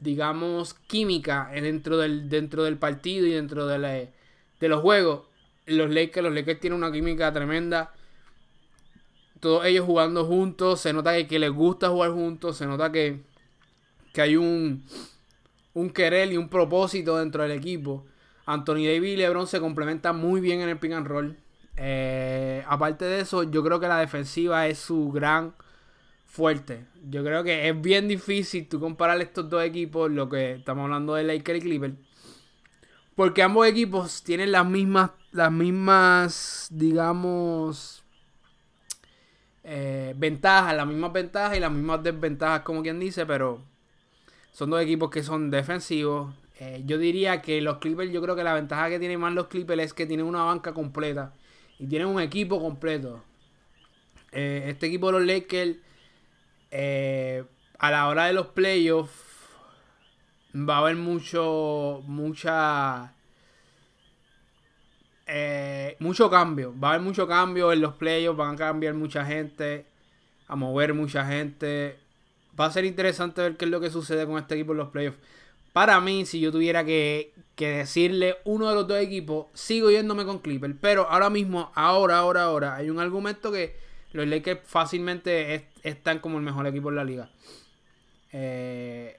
digamos 0.01 0.75
química 0.75 1.51
dentro 1.53 1.99
del 1.99 2.29
dentro 2.29 2.65
del 2.65 2.79
partido 2.79 3.27
y 3.27 3.33
dentro 3.33 3.67
de, 3.67 4.09
los 4.61 4.81
juegos 4.81 5.23
los 5.67 5.91
Lakers 5.91 6.25
los 6.25 6.35
Lakers 6.35 6.61
tienen 6.61 6.79
una 6.79 6.91
química 6.93 7.33
tremenda 7.33 7.93
todos 9.41 9.67
ellos 9.67 9.85
jugando 9.85 10.25
juntos 10.25 10.81
se 10.81 10.93
nota 10.93 11.15
que, 11.15 11.27
que 11.27 11.39
les 11.39 11.51
gusta 11.51 11.91
jugar 11.91 12.13
juntos 12.13 12.57
se 12.57 12.67
nota 12.67 12.91
que 12.91 13.21
que 14.13 14.23
hay 14.23 14.37
un 14.37 14.85
un 15.75 15.91
querer 15.91 16.33
y 16.33 16.37
un 16.37 16.49
propósito 16.49 17.17
dentro 17.17 17.43
del 17.43 17.53
equipo. 17.53 18.07
Anthony 18.47 18.87
Davis 18.87 19.15
y 19.15 19.17
LeBron 19.17 19.47
se 19.47 19.61
complementan 19.61 20.19
muy 20.19 20.41
bien 20.41 20.61
en 20.61 20.69
el 20.69 20.79
pick 20.79 20.93
and 20.93 21.07
roll. 21.07 21.37
Eh, 21.77 22.65
aparte 22.69 23.05
de 23.05 23.21
eso, 23.21 23.43
yo 23.45 23.63
creo 23.63 23.81
que 23.81 23.89
la 23.89 23.99
defensiva 23.99 24.67
es 24.67 24.79
su 24.79 25.11
gran 25.11 25.55
fuerte. 26.27 26.87
Yo 27.09 27.25
creo 27.25 27.43
que 27.43 27.69
es 27.69 27.81
bien 27.81 28.09
difícil 28.09 28.69
tú 28.69 28.79
comparar 28.81 29.21
estos 29.21 29.49
dos 29.51 29.65
equipos, 29.65 30.11
lo 30.11 30.29
que 30.29 30.55
estamos 30.55 30.85
hablando 30.85 31.15
de 31.15 31.25
Lakers 31.25 31.59
y 31.59 31.63
Clippers. 31.63 31.95
Porque 33.17 33.43
ambos 33.43 33.67
equipos 33.67 34.23
tienen 34.23 34.53
las 34.53 34.67
mismas, 34.67 35.11
las 35.33 35.53
mismas, 35.53 36.69
digamos, 36.71 38.05
eh, 39.65 40.15
ventajas, 40.17 40.75
las 40.75 40.87
mismas 40.87 41.13
ventajas 41.13 41.57
y 41.57 41.61
las 41.61 41.73
mismas 41.73 42.03
desventajas, 42.03 42.63
como 42.63 42.83
quien 42.83 43.01
dice, 43.01 43.27
pero 43.27 43.63
son 44.53 44.71
dos 44.71 44.81
equipos 44.83 45.11
que 45.11 45.23
son 45.23 45.51
defensivos. 45.51 46.35
Eh, 46.61 46.83
yo 46.87 46.99
diría 46.99 47.43
que 47.43 47.61
los 47.61 47.79
Clippers, 47.79 48.13
yo 48.13 48.23
creo 48.23 48.37
que 48.37 48.45
la 48.45 48.55
ventaja 48.55 48.89
que 48.89 48.99
tienen 48.99 49.21
más 49.21 49.35
los 49.35 49.49
Clippers 49.49 49.83
es 49.83 49.95
que 49.95 50.07
tienen 50.07 50.27
una 50.27 50.45
banca 50.45 50.73
completa 50.73 51.33
y 51.81 51.87
tienen 51.87 52.09
un 52.09 52.21
equipo 52.21 52.61
completo. 52.61 53.25
Eh, 54.33 54.65
este 54.69 54.87
equipo 54.87 55.07
de 55.07 55.13
los 55.13 55.27
Lakers, 55.27 55.79
eh, 56.71 57.43
a 57.79 57.91
la 57.91 58.07
hora 58.07 58.27
de 58.27 58.35
los 58.35 58.49
playoffs, 58.49 59.49
va 60.55 60.77
a 60.77 60.79
haber 60.81 60.97
mucho, 60.97 62.03
mucha, 62.07 63.15
eh, 65.27 65.97
mucho 66.01 66.29
cambio. 66.29 66.79
Va 66.79 66.89
a 66.89 66.91
haber 66.93 67.03
mucho 67.03 67.27
cambio 67.27 67.73
en 67.73 67.81
los 67.81 67.95
playoffs, 67.95 68.37
van 68.37 68.55
a 68.55 68.59
cambiar 68.59 68.93
mucha 68.93 69.25
gente, 69.25 69.87
a 70.49 70.57
mover 70.57 70.93
mucha 70.93 71.25
gente. 71.25 71.99
Va 72.61 72.67
a 72.67 72.71
ser 72.71 72.85
interesante 72.85 73.41
ver 73.41 73.57
qué 73.57 73.65
es 73.65 73.71
lo 73.71 73.81
que 73.81 73.89
sucede 73.89 74.27
con 74.27 74.37
este 74.37 74.55
equipo 74.55 74.73
en 74.73 74.79
los 74.79 74.89
playoffs. 74.91 75.19
Para 75.73 76.01
mí, 76.01 76.27
si 76.27 76.41
yo 76.41 76.51
tuviera 76.53 76.85
que, 76.85 77.33
que 77.55 77.69
decirle 77.69 78.37
uno 78.45 78.69
de 78.69 78.75
los 78.75 78.89
dos 78.89 78.99
equipos, 78.99 79.47
sigo 79.55 79.91
yéndome 79.91 80.25
con 80.25 80.41
Clipper. 80.41 80.77
Pero 80.81 81.09
ahora 81.09 81.31
mismo, 81.31 81.71
ahora, 81.75 82.19
ahora, 82.19 82.43
ahora, 82.45 82.75
hay 82.77 82.91
un 82.91 82.99
argumento 83.01 83.53
que 83.53 83.77
los 84.13 84.27
Lakers 84.27 84.61
fácilmente 84.65 85.55
es- 85.55 85.63
están 85.83 86.19
como 86.19 86.39
el 86.39 86.45
mejor 86.45 86.67
equipo 86.67 86.89
en 86.91 86.97
la 86.97 87.05
liga. 87.05 87.31
Eh, 88.33 89.17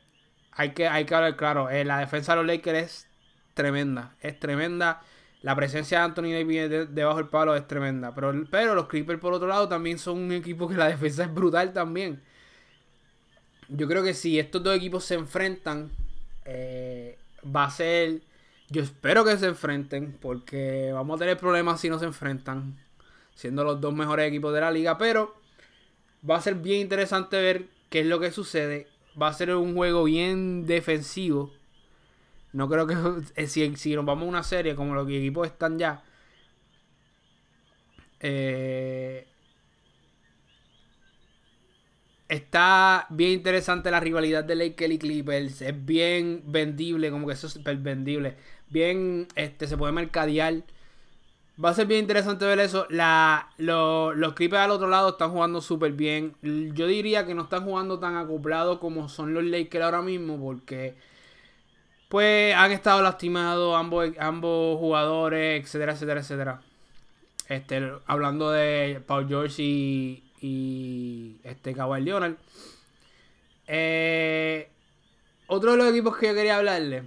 hay, 0.51 0.71
que, 0.73 0.87
hay 0.87 1.05
que 1.05 1.15
hablar 1.15 1.35
claro. 1.37 1.69
eh, 1.69 1.85
la 1.85 1.99
defensa 1.99 2.33
de 2.33 2.37
los 2.37 2.45
Lakers 2.47 2.77
es 2.79 3.07
tremenda. 3.53 4.15
Es 4.21 4.39
tremenda. 4.39 5.01
La 5.41 5.55
presencia 5.55 5.99
de 5.99 6.03
Anthony 6.05 6.31
Davis 6.33 6.69
de- 6.69 6.85
debajo 6.87 7.17
del 7.17 7.27
palo 7.29 7.55
es 7.55 7.67
tremenda. 7.67 8.13
Pero, 8.13 8.33
pero 8.51 8.75
los 8.75 8.87
Clippers, 8.87 9.19
por 9.19 9.33
otro 9.33 9.47
lado, 9.47 9.67
también 9.67 9.97
son 9.99 10.17
un 10.19 10.31
equipo 10.31 10.67
que 10.67 10.75
la 10.75 10.87
defensa 10.89 11.23
es 11.23 11.33
brutal 11.33 11.73
también. 11.73 12.21
Yo 13.69 13.87
creo 13.87 14.03
que 14.03 14.13
si 14.13 14.37
estos 14.39 14.63
dos 14.63 14.75
equipos 14.75 15.05
se 15.05 15.15
enfrentan, 15.15 15.91
eh, 16.45 17.17
va 17.43 17.65
a 17.65 17.69
ser. 17.69 18.21
Yo 18.69 18.81
espero 18.81 19.25
que 19.25 19.37
se 19.37 19.47
enfrenten, 19.47 20.17
porque 20.21 20.91
vamos 20.93 21.17
a 21.17 21.19
tener 21.19 21.37
problemas 21.37 21.81
si 21.81 21.89
no 21.89 21.99
se 21.99 22.05
enfrentan, 22.05 22.77
siendo 23.35 23.63
los 23.63 23.81
dos 23.81 23.93
mejores 23.93 24.27
equipos 24.27 24.53
de 24.53 24.61
la 24.61 24.71
liga. 24.71 24.97
Pero 24.97 25.35
va 26.27 26.37
a 26.37 26.41
ser 26.41 26.55
bien 26.55 26.81
interesante 26.81 27.37
ver 27.41 27.67
qué 27.89 28.01
es 28.01 28.05
lo 28.05 28.19
que 28.19 28.31
sucede. 28.31 28.87
Va 29.21 29.27
a 29.27 29.33
ser 29.33 29.53
un 29.55 29.75
juego 29.75 30.05
bien 30.05 30.65
defensivo. 30.65 31.51
No 32.53 32.69
creo 32.69 32.87
que 32.87 32.95
eh, 33.35 33.47
si, 33.47 33.75
si 33.75 33.95
nos 33.95 34.05
vamos 34.05 34.25
a 34.25 34.29
una 34.29 34.43
serie 34.43 34.75
como 34.75 34.95
los 34.95 35.07
equipos 35.07 35.47
están 35.47 35.77
ya. 35.79 36.03
Eh, 38.19 39.27
Está 42.31 43.07
bien 43.09 43.31
interesante 43.31 43.91
la 43.91 43.99
rivalidad 43.99 44.43
de 44.45 44.55
Lakers 44.55 44.93
y 44.93 44.99
Clippers. 44.99 45.61
Es 45.61 45.85
bien 45.85 46.43
vendible, 46.47 47.11
como 47.11 47.27
que 47.27 47.33
eso 47.33 47.47
es 47.47 47.53
súper 47.53 47.77
vendible. 47.77 48.37
Bien, 48.69 49.27
este, 49.35 49.67
se 49.67 49.77
puede 49.77 49.91
mercadear. 49.91 50.63
Va 51.63 51.69
a 51.69 51.73
ser 51.73 51.87
bien 51.87 52.01
interesante 52.01 52.45
ver 52.45 52.59
eso. 52.59 52.87
La, 52.89 53.49
lo- 53.57 54.13
los 54.13 54.33
Clippers 54.33 54.61
al 54.63 54.71
otro 54.71 54.87
lado 54.89 55.09
están 55.11 55.31
jugando 55.31 55.61
súper 55.61 55.93
bien. 55.93 56.35
Yo 56.73 56.87
diría 56.87 57.25
que 57.25 57.35
no 57.35 57.43
están 57.43 57.65
jugando 57.65 57.99
tan 57.99 58.15
acoplados 58.17 58.79
como 58.79 59.09
son 59.09 59.33
los 59.33 59.43
Lakers 59.43 59.85
ahora 59.85 60.01
mismo. 60.01 60.39
Porque 60.39 60.95
pues 62.09 62.53
han 62.55 62.71
estado 62.71 63.01
lastimados 63.01 63.75
ambos, 63.77 64.09
ambos 64.19 64.77
jugadores, 64.79 65.63
etcétera, 65.63 65.93
etcétera, 65.93 66.19
etcétera. 66.21 66.61
Este, 67.49 67.91
hablando 68.07 68.51
de 68.51 69.01
Paul 69.07 69.27
George 69.27 69.63
y, 69.63 70.23
y 70.41 71.37
este 71.43 71.73
Kawhi 71.73 72.01
Leonard. 72.01 72.35
Eh, 73.67 74.69
otro 75.47 75.71
de 75.71 75.77
los 75.77 75.87
equipos 75.89 76.17
que 76.17 76.27
yo 76.27 76.33
quería 76.33 76.57
hablarle, 76.57 77.03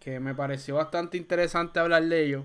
que 0.00 0.20
me 0.20 0.34
pareció 0.34 0.76
bastante 0.76 1.16
interesante 1.16 1.80
hablar 1.80 2.04
de 2.04 2.24
ellos, 2.24 2.44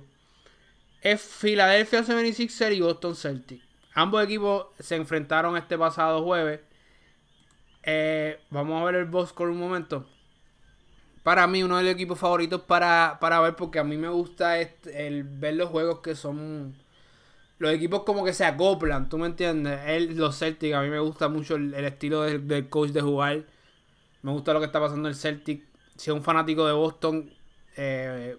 es 1.02 1.22
Philadelphia 1.22 2.04
76ers 2.04 2.75
y 2.75 2.82
Boston 2.82 3.16
Celtics. 3.16 3.63
Ambos 3.94 4.24
equipos 4.24 4.68
se 4.80 4.96
enfrentaron 4.96 5.56
este 5.58 5.78
pasado 5.78 6.24
jueves. 6.24 6.62
Eh, 7.84 8.40
vamos 8.50 8.82
a 8.82 8.86
ver 8.86 8.96
el 8.96 9.06
box 9.06 9.30
score 9.30 9.50
un 9.52 9.60
momento. 9.60 10.08
Para 11.22 11.46
mí, 11.48 11.63
uno 11.63 11.78
de 11.78 11.84
los 11.84 11.94
equipos 11.94 12.20
favoritos 12.20 12.62
para, 12.63 13.18
para 13.20 13.40
ver, 13.42 13.56
porque 13.56 13.80
a 13.80 13.84
mí 13.84 13.98
me 13.98 14.10
gusta 14.10 14.60
este- 14.60 15.08
el 15.08 15.24
ver 15.24 15.56
los 15.56 15.70
juegos 15.70 16.00
que 16.00 16.16
son 16.16 16.75
los 17.63 17.74
equipos 17.74 18.03
como 18.03 18.25
que 18.25 18.34
se 18.34 18.43
acoplan, 18.43 19.08
¿tú 19.08 19.17
me 19.17 19.25
entiendes? 19.25 19.79
El, 19.86 20.17
los 20.17 20.38
Celtics, 20.38 20.75
a 20.75 20.82
mí 20.82 20.89
me 20.89 21.00
gusta 21.00 21.29
mucho 21.29 21.55
el, 21.55 21.74
estilo 21.74 22.24
del, 22.24 22.46
del 22.46 22.67
coach 22.67 22.89
de 22.91 23.00
jugar. 23.00 23.46
Me 24.22 24.32
gusta 24.32 24.51
lo 24.51 24.60
que 24.60 24.65
está 24.65 24.82
pasando 24.82 25.08
en 25.08 25.13
el 25.13 25.20
Celtic. 25.20 25.63
Si 25.96 26.12
es 26.12 26.13
un 26.13 26.24
fanático 26.24 26.67
de 26.67 26.74
Boston, 26.74 27.34
eh, 27.77 28.36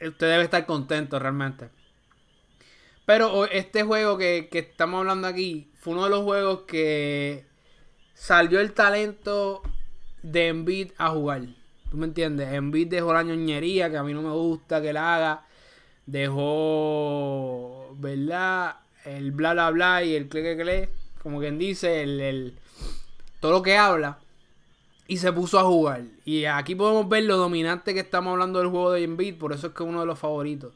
usted 0.00 0.30
debe 0.30 0.44
estar 0.44 0.64
contento 0.64 1.18
realmente. 1.18 1.68
Pero 3.04 3.44
este 3.44 3.82
juego 3.82 4.16
que, 4.16 4.48
que 4.50 4.60
estamos 4.60 5.00
hablando 5.00 5.28
aquí 5.28 5.70
fue 5.74 5.92
uno 5.92 6.04
de 6.04 6.10
los 6.10 6.22
juegos 6.22 6.62
que 6.62 7.44
salió 8.14 8.60
el 8.60 8.72
talento 8.72 9.60
de 10.22 10.48
Embiid 10.48 10.92
a 10.96 11.10
jugar. 11.10 11.42
¿Tú 11.90 11.98
me 11.98 12.06
entiendes? 12.06 12.50
Embiid 12.50 12.88
dejó 12.88 13.12
la 13.12 13.22
ñoñería 13.22 13.90
que 13.90 13.98
a 13.98 14.02
mí 14.02 14.14
no 14.14 14.22
me 14.22 14.30
gusta 14.30 14.80
que 14.80 14.94
la 14.94 15.16
haga 15.16 15.43
dejó, 16.06 17.94
¿verdad? 17.98 18.76
El 19.04 19.32
bla 19.32 19.52
bla 19.54 19.70
bla 19.70 20.02
y 20.04 20.14
el 20.14 20.28
cle 20.28 20.42
cle 20.42 20.56
cle, 20.56 20.88
como 21.22 21.40
quien 21.40 21.58
dice, 21.58 22.02
el, 22.02 22.20
el- 22.20 22.54
todo 23.40 23.52
lo 23.52 23.62
que 23.62 23.76
habla. 23.76 24.18
Y 25.08 25.18
se 25.18 25.32
puso 25.32 25.58
a 25.58 25.64
jugar. 25.64 26.02
Y 26.24 26.46
aquí 26.46 26.74
podemos 26.74 27.08
ver 27.08 27.24
lo 27.24 27.36
dominante 27.36 27.94
que 27.94 28.00
estamos 28.00 28.32
hablando 28.32 28.58
del 28.60 28.68
juego 28.70 28.92
de 28.92 29.04
Embiid, 29.04 29.36
por 29.38 29.52
eso 29.52 29.68
es 29.68 29.74
que 29.74 29.82
es 29.82 29.88
uno 29.88 30.00
de 30.00 30.06
los 30.06 30.18
favoritos. 30.18 30.72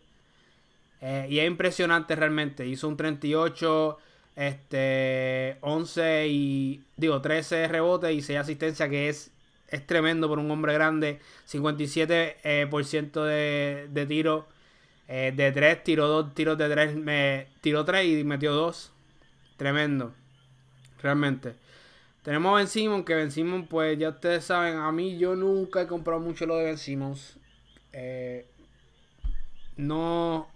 Eh, 1.00 1.26
y 1.30 1.38
es 1.38 1.46
impresionante 1.46 2.16
realmente. 2.16 2.66
Hizo 2.66 2.88
un 2.88 2.96
38, 2.96 3.98
este, 4.36 5.56
11 5.60 6.26
y, 6.28 6.82
digo, 6.96 7.20
13 7.20 7.68
rebotes 7.68 8.12
y 8.14 8.22
6 8.22 8.38
asistencias, 8.40 8.88
que 8.88 9.08
es, 9.08 9.30
es 9.68 9.86
tremendo 9.86 10.28
por 10.28 10.38
un 10.38 10.50
hombre 10.50 10.74
grande. 10.74 11.20
57% 11.46 12.40
eh, 12.44 12.66
por 12.70 12.84
ciento 12.84 13.24
de, 13.24 13.88
de 13.90 14.06
tiro. 14.06 14.46
Eh, 15.08 15.32
de 15.34 15.52
3 15.52 15.82
tiró 15.84 16.06
2 16.06 16.34
tiros 16.34 16.58
de 16.58 16.68
3, 16.68 16.96
me 16.96 17.48
tiró 17.62 17.84
3 17.84 18.20
y 18.20 18.24
metió 18.24 18.52
2. 18.52 18.92
tremendo. 19.56 20.12
Realmente. 21.02 21.54
Tenemos 22.22 22.52
a 22.52 22.56
Ben 22.56 22.68
Simmons, 22.68 23.04
que 23.04 23.14
Ben 23.14 23.30
Simmons, 23.30 23.66
pues 23.70 23.98
ya 23.98 24.10
ustedes 24.10 24.44
saben, 24.44 24.76
a 24.76 24.92
mí 24.92 25.16
yo 25.18 25.34
nunca 25.34 25.82
he 25.82 25.86
comprado 25.86 26.20
mucho 26.20 26.44
lo 26.46 26.56
de 26.56 26.64
Ben 26.64 26.78
Simmons. 26.78 27.38
Eh, 27.92 28.46
no, 29.76 30.48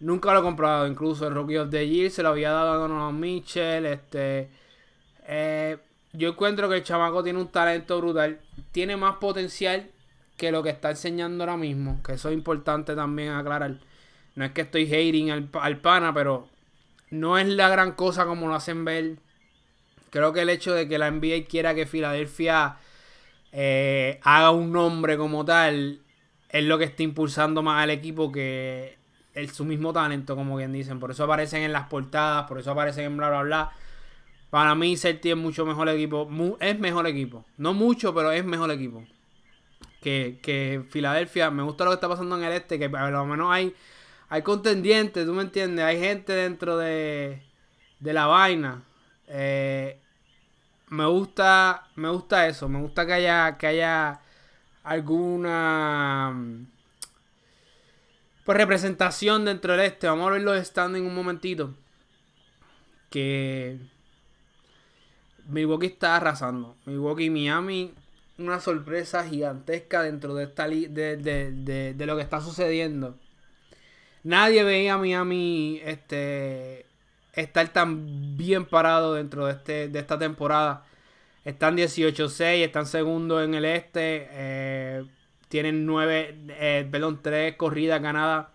nunca 0.00 0.32
lo 0.34 0.40
he 0.40 0.42
comprado. 0.42 0.86
Incluso 0.86 1.26
el 1.26 1.34
Rookie 1.34 1.56
of 1.56 1.70
the 1.70 1.88
Year 1.88 2.10
se 2.10 2.22
lo 2.22 2.30
había 2.30 2.50
dado 2.50 2.72
a 2.72 2.76
Donovan 2.76 3.18
Mitchell. 3.18 3.86
Este, 3.86 4.50
eh, 5.26 5.78
yo 6.12 6.30
encuentro 6.30 6.68
que 6.68 6.76
el 6.76 6.82
chamaco 6.82 7.22
tiene 7.22 7.38
un 7.38 7.48
talento 7.48 7.98
brutal. 7.98 8.40
Tiene 8.72 8.96
más 8.96 9.16
potencial 9.16 9.90
que 10.40 10.50
lo 10.50 10.62
que 10.62 10.70
está 10.70 10.90
enseñando 10.90 11.44
ahora 11.44 11.58
mismo. 11.58 12.02
Que 12.02 12.14
eso 12.14 12.30
es 12.30 12.34
importante 12.34 12.94
también 12.94 13.32
aclarar. 13.32 13.76
No 14.34 14.44
es 14.44 14.52
que 14.52 14.62
estoy 14.62 14.86
hating 14.86 15.30
al, 15.30 15.50
al 15.52 15.78
pana, 15.78 16.14
pero 16.14 16.48
no 17.10 17.36
es 17.38 17.46
la 17.46 17.68
gran 17.68 17.92
cosa 17.92 18.24
como 18.24 18.48
lo 18.48 18.54
hacen 18.54 18.84
ver 18.84 19.18
Creo 20.10 20.32
que 20.32 20.40
el 20.42 20.50
hecho 20.50 20.74
de 20.74 20.88
que 20.88 20.98
la 20.98 21.10
NBA 21.10 21.44
quiera 21.48 21.74
que 21.74 21.86
Filadelfia 21.86 22.76
eh, 23.52 24.18
haga 24.24 24.50
un 24.50 24.72
nombre 24.72 25.16
como 25.16 25.44
tal 25.44 26.00
es 26.48 26.64
lo 26.64 26.78
que 26.78 26.84
está 26.84 27.04
impulsando 27.04 27.62
más 27.62 27.82
al 27.82 27.90
equipo 27.90 28.32
que 28.32 28.98
su 29.52 29.64
mismo 29.64 29.92
talento, 29.92 30.34
como 30.34 30.56
bien 30.56 30.72
dicen. 30.72 30.98
Por 30.98 31.12
eso 31.12 31.24
aparecen 31.24 31.62
en 31.62 31.72
las 31.72 31.86
portadas, 31.86 32.46
por 32.48 32.58
eso 32.58 32.72
aparecen 32.72 33.04
en 33.04 33.16
bla 33.16 33.28
bla 33.28 33.42
bla. 33.42 33.70
Para 34.50 34.74
mí 34.74 34.96
Celtic 34.96 35.32
es 35.32 35.38
mucho 35.38 35.64
mejor 35.64 35.88
equipo. 35.88 36.28
es 36.58 36.78
mejor 36.78 37.06
equipo. 37.06 37.44
No 37.56 37.72
mucho, 37.72 38.12
pero 38.12 38.32
es 38.32 38.44
mejor 38.44 38.72
equipo. 38.72 39.04
Que, 40.00 40.38
que 40.42 40.84
Filadelfia. 40.88 41.50
Me 41.50 41.62
gusta 41.62 41.84
lo 41.84 41.90
que 41.90 41.94
está 41.94 42.08
pasando 42.08 42.36
en 42.36 42.44
el 42.44 42.52
este. 42.52 42.78
Que 42.78 42.86
a 42.86 43.10
lo 43.10 43.26
menos 43.26 43.50
hay, 43.50 43.74
hay 44.28 44.42
contendientes, 44.42 45.26
¿tú 45.26 45.32
me 45.34 45.42
entiendes? 45.42 45.84
Hay 45.84 45.98
gente 45.98 46.32
dentro 46.32 46.76
de, 46.78 47.42
de 47.98 48.12
la 48.12 48.26
vaina. 48.26 48.84
Eh, 49.28 50.00
me 50.88 51.06
gusta, 51.06 51.88
me 51.96 52.10
gusta 52.10 52.48
eso, 52.48 52.68
me 52.68 52.80
gusta 52.80 53.06
que 53.06 53.12
haya, 53.12 53.56
que 53.56 53.66
haya 53.68 54.20
alguna 54.82 56.34
pues 58.44 58.58
representación 58.58 59.44
dentro 59.44 59.72
del 59.72 59.82
este. 59.82 60.08
Vamos 60.08 60.28
a 60.28 60.32
verlo 60.32 60.54
estando 60.54 60.98
en 60.98 61.06
un 61.06 61.14
momentito. 61.14 61.74
Que 63.10 63.78
Milwaukee 65.46 65.86
está 65.86 66.16
arrasando. 66.16 66.76
Milwaukee 66.86 67.26
y 67.26 67.30
Miami, 67.30 67.94
una 68.40 68.60
sorpresa 68.60 69.24
gigantesca 69.24 70.02
dentro 70.02 70.34
de 70.34 70.44
esta 70.44 70.66
de, 70.66 71.16
de, 71.16 71.94
de, 71.94 72.06
lo 72.06 72.16
que 72.16 72.22
está 72.22 72.40
sucediendo. 72.40 73.16
Nadie 74.22 74.64
veía 74.64 74.94
a 74.94 74.98
Miami 74.98 75.80
este 75.84 76.86
estar 77.32 77.68
tan 77.72 78.36
bien 78.36 78.64
parado 78.66 79.14
dentro 79.14 79.46
de, 79.46 79.52
este, 79.52 79.88
de 79.88 79.98
esta 79.98 80.18
temporada. 80.18 80.84
Están 81.44 81.76
18-6, 81.76 82.64
están 82.64 82.86
segundo 82.86 83.42
en 83.42 83.54
el 83.54 83.64
este. 83.64 84.28
Eh, 84.30 85.04
tienen 85.48 85.86
9, 85.86 86.36
eh, 86.50 86.88
perdón, 86.90 87.20
3 87.22 87.56
corridas 87.56 88.02
ganadas. 88.02 88.48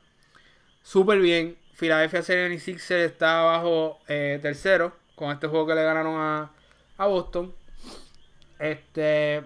Súper 0.83 1.19
bien. 1.19 1.57
Philadelphia 1.77 2.21
76 2.21 2.91
está 2.91 3.41
abajo 3.41 3.99
eh, 4.07 4.39
tercero 4.41 4.95
con 5.15 5.31
este 5.31 5.47
juego 5.47 5.67
que 5.67 5.75
le 5.75 5.83
ganaron 5.83 6.15
a, 6.15 6.51
a 6.97 7.05
Boston. 7.07 7.53
Este 8.59 9.43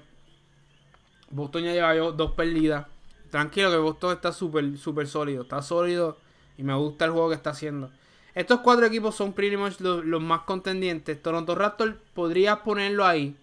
Boston 1.29 1.63
ya 1.63 1.74
lleva 1.74 1.93
dos 1.93 2.31
perdidas. 2.31 2.88
Tranquilo 3.29 3.69
que 3.69 3.77
Boston 3.77 4.13
está 4.13 4.31
súper, 4.31 4.77
súper 4.77 5.07
sólido. 5.07 5.43
Está 5.43 5.62
sólido 5.62 6.17
y 6.57 6.63
me 6.63 6.74
gusta 6.74 7.05
el 7.05 7.12
juego 7.12 7.29
que 7.29 7.36
está 7.36 7.51
haciendo. 7.51 7.92
Estos 8.33 8.59
cuatro 8.61 8.85
equipos 8.85 9.15
son 9.15 9.33
pretty 9.33 9.57
much 9.57 9.79
los, 9.79 10.22
más 10.22 10.42
contendientes. 10.42 11.22
Toronto 11.22 11.55
Raptors 11.55 11.96
podría 12.13 12.63
ponerlo 12.63 13.05
ahí. 13.05 13.35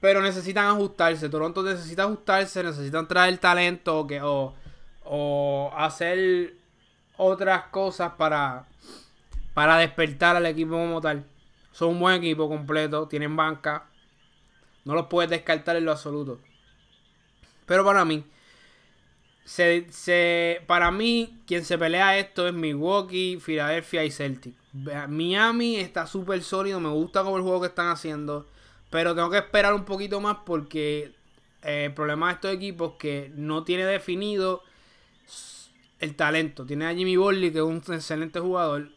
Pero 0.00 0.20
necesitan 0.20 0.66
ajustarse. 0.66 1.28
Toronto 1.28 1.62
necesita 1.62 2.04
ajustarse. 2.04 2.62
Necesitan 2.62 3.08
traer 3.08 3.38
talento 3.38 4.06
que, 4.06 4.20
o, 4.20 4.54
o 5.04 5.72
hacer 5.76 6.54
otras 7.16 7.64
cosas 7.64 8.12
para, 8.18 8.66
para 9.54 9.78
despertar 9.78 10.36
al 10.36 10.46
equipo 10.46 10.72
como 10.72 11.00
tal. 11.00 11.24
Son 11.72 11.90
un 11.90 12.00
buen 12.00 12.16
equipo 12.16 12.48
completo. 12.48 13.08
Tienen 13.08 13.36
banca. 13.36 13.86
No 14.84 14.94
los 14.94 15.06
puedes 15.06 15.30
descartar 15.30 15.76
en 15.76 15.84
lo 15.84 15.92
absoluto. 15.92 16.40
Pero 17.66 17.84
para 17.84 18.04
mí, 18.04 18.24
se, 19.44 20.62
para 20.66 20.90
mí, 20.90 21.38
quien 21.46 21.64
se 21.64 21.78
pelea 21.78 22.18
esto 22.18 22.48
es 22.48 22.54
Milwaukee, 22.54 23.38
Philadelphia 23.44 24.04
y 24.04 24.10
Celtic. 24.10 24.54
Miami 24.72 25.76
está 25.76 26.06
súper 26.06 26.42
sólido, 26.42 26.80
me 26.80 26.88
gusta 26.88 27.22
como 27.22 27.36
el 27.36 27.42
juego 27.42 27.60
que 27.60 27.68
están 27.68 27.88
haciendo. 27.88 28.48
Pero 28.90 29.14
tengo 29.14 29.30
que 29.30 29.38
esperar 29.38 29.74
un 29.74 29.84
poquito 29.84 30.20
más 30.20 30.38
porque 30.46 31.14
eh, 31.62 31.86
el 31.86 31.94
problema 31.94 32.28
de 32.28 32.34
estos 32.34 32.52
equipos 32.52 32.92
es 32.92 32.98
que 32.98 33.32
no 33.34 33.64
tiene 33.64 33.84
definido 33.84 34.62
el 36.00 36.14
talento. 36.14 36.64
Tiene 36.64 36.86
a 36.86 36.94
Jimmy 36.94 37.16
Borley, 37.16 37.50
que 37.50 37.58
es 37.58 37.64
un 37.64 37.82
excelente 37.88 38.40
jugador, 38.40 38.90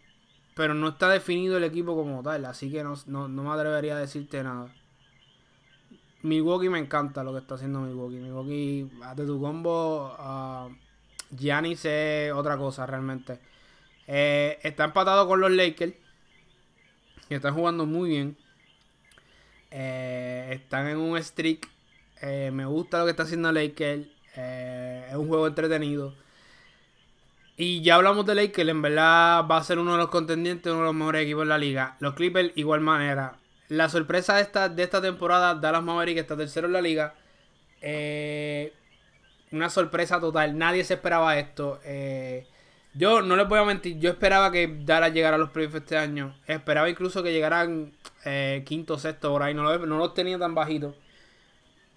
pero 0.55 0.73
no 0.73 0.89
está 0.89 1.09
definido 1.09 1.57
el 1.57 1.63
equipo 1.63 1.95
como 1.95 2.21
tal. 2.21 2.45
Así 2.45 2.71
que 2.71 2.83
no, 2.83 2.95
no, 3.07 3.27
no 3.27 3.43
me 3.43 3.49
atrevería 3.49 3.95
a 3.97 3.99
decirte 3.99 4.43
nada. 4.43 4.73
Milwaukee 6.27 6.69
me 6.69 6.79
encanta 6.79 7.23
lo 7.23 7.31
que 7.33 7.39
está 7.39 7.55
haciendo 7.55 7.79
Milwaukee. 7.81 8.17
Milwaukee, 8.17 8.89
de 9.15 9.25
tu 9.25 9.39
combo, 9.41 10.15
uh, 10.19 10.69
Giannis 11.35 11.85
es 11.85 12.31
otra 12.31 12.57
cosa 12.57 12.85
realmente. 12.85 13.39
Eh, 14.07 14.59
está 14.63 14.85
empatado 14.85 15.27
con 15.27 15.41
los 15.41 15.51
Lakers. 15.51 15.93
Que 17.27 17.35
están 17.35 17.53
jugando 17.53 17.85
muy 17.85 18.09
bien. 18.09 18.37
Eh, 19.71 20.49
están 20.51 20.87
en 20.87 20.97
un 20.97 21.21
streak. 21.21 21.67
Eh, 22.21 22.51
me 22.53 22.65
gusta 22.65 22.99
lo 22.99 23.05
que 23.05 23.11
está 23.11 23.23
haciendo 23.23 23.51
Lakers. 23.51 24.07
es 24.35 25.15
un 25.15 25.27
juego 25.27 25.47
entretenido. 25.47 26.13
Y 27.57 27.81
ya 27.81 27.95
hablamos 27.95 28.25
de 28.25 28.35
Lakers. 28.35 28.69
En 28.69 28.81
verdad 28.81 29.45
va 29.49 29.57
a 29.57 29.63
ser 29.63 29.79
uno 29.79 29.93
de 29.93 29.97
los 29.97 30.09
contendientes, 30.09 30.71
uno 30.71 30.81
de 30.81 30.87
los 30.87 30.95
mejores 30.95 31.23
equipos 31.23 31.43
de 31.43 31.49
la 31.49 31.57
liga. 31.57 31.97
Los 31.99 32.13
Clippers, 32.13 32.53
igual 32.55 32.81
manera. 32.81 33.37
La 33.69 33.89
sorpresa 33.89 34.35
de 34.35 34.41
esta, 34.41 34.69
de 34.69 34.83
esta 34.83 35.01
temporada, 35.01 35.55
Dallas 35.55 35.83
Mavericks 35.83 36.21
está 36.21 36.37
tercero 36.37 36.67
en 36.67 36.73
la 36.73 36.81
liga. 36.81 37.15
Eh, 37.81 38.73
una 39.51 39.69
sorpresa 39.69 40.19
total. 40.19 40.57
Nadie 40.57 40.83
se 40.83 40.95
esperaba 40.95 41.37
esto. 41.37 41.79
Eh, 41.83 42.47
yo 42.93 43.21
no 43.21 43.35
les 43.35 43.47
voy 43.47 43.59
a 43.59 43.65
mentir. 43.65 43.99
Yo 43.99 44.09
esperaba 44.11 44.51
que 44.51 44.81
Dallas 44.85 45.13
llegara 45.13 45.35
a 45.35 45.39
los 45.39 45.49
playoffs 45.49 45.75
este 45.75 45.97
año. 45.97 46.35
Esperaba 46.47 46.89
incluso 46.89 47.23
que 47.23 47.33
llegaran 47.33 47.91
eh, 48.25 48.63
quinto, 48.65 48.97
sexto 48.97 49.31
por 49.31 49.43
ahí. 49.43 49.53
No, 49.53 49.77
no 49.77 49.97
los 49.97 50.13
tenía 50.13 50.39
tan 50.39 50.55
bajitos. 50.55 50.95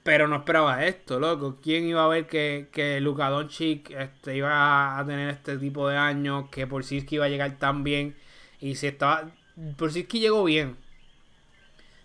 Pero 0.02 0.26
no 0.28 0.37
esperaba 0.37 0.85
esto, 0.87 1.20
loco. 1.20 1.59
¿Quién 1.62 1.85
iba 1.85 2.04
a 2.04 2.09
ver 2.09 2.26
que, 2.26 2.68
que 2.72 3.00
Luka 3.00 3.28
Doncic 3.28 3.90
este, 3.90 4.37
iba 4.37 4.98
a 4.98 5.04
tener 5.06 5.28
este 5.30 5.59
tipo 5.59 5.88
de 5.88 5.96
años? 5.96 6.48
Que 6.50 6.66
por 6.66 6.85
que 6.85 7.06
iba 7.11 7.26
a 7.26 7.28
llegar 7.28 7.59
tan 7.59 7.85
bien. 7.85 8.16
Y 8.61 8.76
si 8.76 8.88
estaba. 8.88 9.30
Por 9.76 9.92
que 9.92 10.18
llegó 10.18 10.44
bien. 10.44 10.76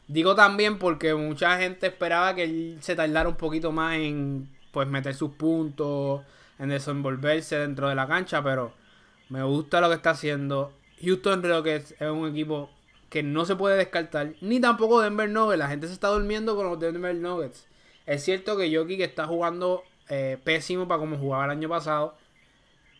Digo 0.08 0.36
también 0.36 0.78
porque 0.78 1.13
mucha 1.15 1.58
gente 1.58 1.88
esperaba 1.88 2.36
que 2.36 2.44
él 2.44 2.78
se 2.82 2.96
tardara 2.96 3.28
un 3.28 3.36
poquito 3.36 3.72
más 3.72 3.96
en 3.96 4.50
pues 4.72 4.88
meter 4.88 5.15
sus 5.15 5.32
puntos, 5.32 6.22
en 6.60 6.70
desenvolverse 6.70 7.58
dentro 7.58 7.89
de 7.89 7.96
la 7.96 8.08
cancha, 8.08 8.44
pero 8.44 8.74
me 9.30 9.41
gusta 9.44 9.82
lo 9.82 9.89
que 9.89 9.96
está 9.96 10.12
haciendo. 10.12 10.74
Houston 11.02 11.44
Rockets 11.44 11.96
es 12.00 12.10
un 12.10 12.30
equipo 12.30 12.70
que 13.10 13.24
no 13.24 13.46
se 13.46 13.56
puede 13.56 13.78
descartar, 13.78 14.34
ni 14.41 14.60
tampoco 14.60 15.02
Denver 15.02 15.30
Nuggets. 15.30 15.60
La 15.60 15.70
gente 15.70 15.88
se 15.88 15.94
está 15.94 16.10
durmiendo 16.10 16.56
con 16.56 16.68
los 16.68 16.80
Denver 16.80 17.15
Nuggets. 17.15 17.68
Es 18.06 18.24
cierto 18.24 18.58
que 18.58 18.76
Jokic 18.76 19.02
está 19.02 19.26
jugando 19.26 19.84
eh, 20.10 20.38
pésimo 20.44 20.88
para 20.88 21.00
como 21.00 21.18
jugaba 21.18 21.46
el 21.46 21.52
año 21.52 21.70
pasado. 21.70 22.15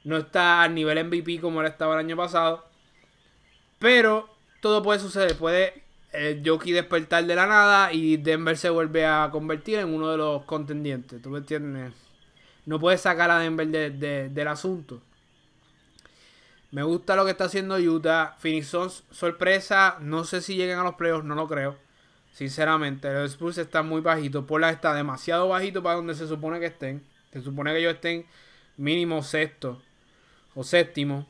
No 0.04 0.18
está 0.18 0.64
al 0.64 0.74
nivel 0.74 1.04
MVP 1.06 1.40
como 1.40 1.62
él 1.62 1.68
estaba 1.68 1.94
el 1.94 2.00
año 2.00 2.16
pasado. 2.16 2.66
Pero 3.80 4.30
todo 4.62 4.82
puede 4.82 5.00
suceder. 5.00 5.38
Puede 5.38 5.85
el 6.18 6.42
Jockey 6.48 6.72
despertar 6.72 7.26
de 7.26 7.36
la 7.36 7.46
nada 7.46 7.94
y 7.94 8.18
Denver 8.18 8.58
se 8.58 8.70
vuelve 8.70 9.06
a 9.06 9.30
convertir 9.32 9.80
en 9.80 9.94
uno 9.94 10.10
de 10.12 10.18
los 10.18 10.44
contendientes. 10.44 11.22
¿Tú 11.22 11.30
me 11.30 11.40
entiendes? 11.40 11.94
No 12.66 12.80
puedes 12.80 13.02
sacar 13.02 13.30
a 13.32 13.40
Denver 13.40 13.68
del 13.68 14.48
asunto. 14.48 15.02
Me 16.72 16.84
gusta 16.84 17.16
lo 17.16 17.24
que 17.24 17.32
está 17.32 17.46
haciendo 17.46 17.78
Utah. 17.78 18.36
Phoenix 18.40 18.76
sorpresa. 19.12 19.98
No 20.02 20.24
sé 20.24 20.42
si 20.42 20.56
lleguen 20.56 20.80
a 20.80 20.84
los 20.84 20.96
playoffs, 20.96 21.26
no 21.26 21.36
lo 21.36 21.48
creo. 21.48 21.78
Sinceramente, 22.34 23.14
los 23.14 23.32
Spurs 23.32 23.58
están 23.58 23.88
muy 23.88 24.02
bajitos. 24.02 24.44
Pola 24.46 24.70
está 24.70 24.94
demasiado 24.94 25.48
bajito 25.48 25.82
para 25.82 25.96
donde 25.96 26.16
se 26.16 26.28
supone 26.28 26.60
que 26.60 26.66
estén. 26.66 27.02
Se 27.32 27.42
supone 27.42 27.72
que 27.72 27.80
ellos 27.80 27.94
estén 27.94 28.26
mínimo 28.76 29.24
sexto 29.24 29.82
o 30.54 30.64
séptimo. 30.64 31.28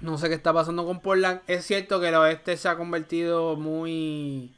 No 0.00 0.16
sé 0.16 0.28
qué 0.28 0.34
está 0.34 0.52
pasando 0.52 0.86
con 0.86 1.00
Portland. 1.00 1.40
Es 1.46 1.66
cierto 1.66 2.00
que 2.00 2.08
el 2.08 2.14
oeste 2.14 2.56
se 2.56 2.68
ha 2.68 2.76
convertido 2.76 3.56
muy, 3.56 4.54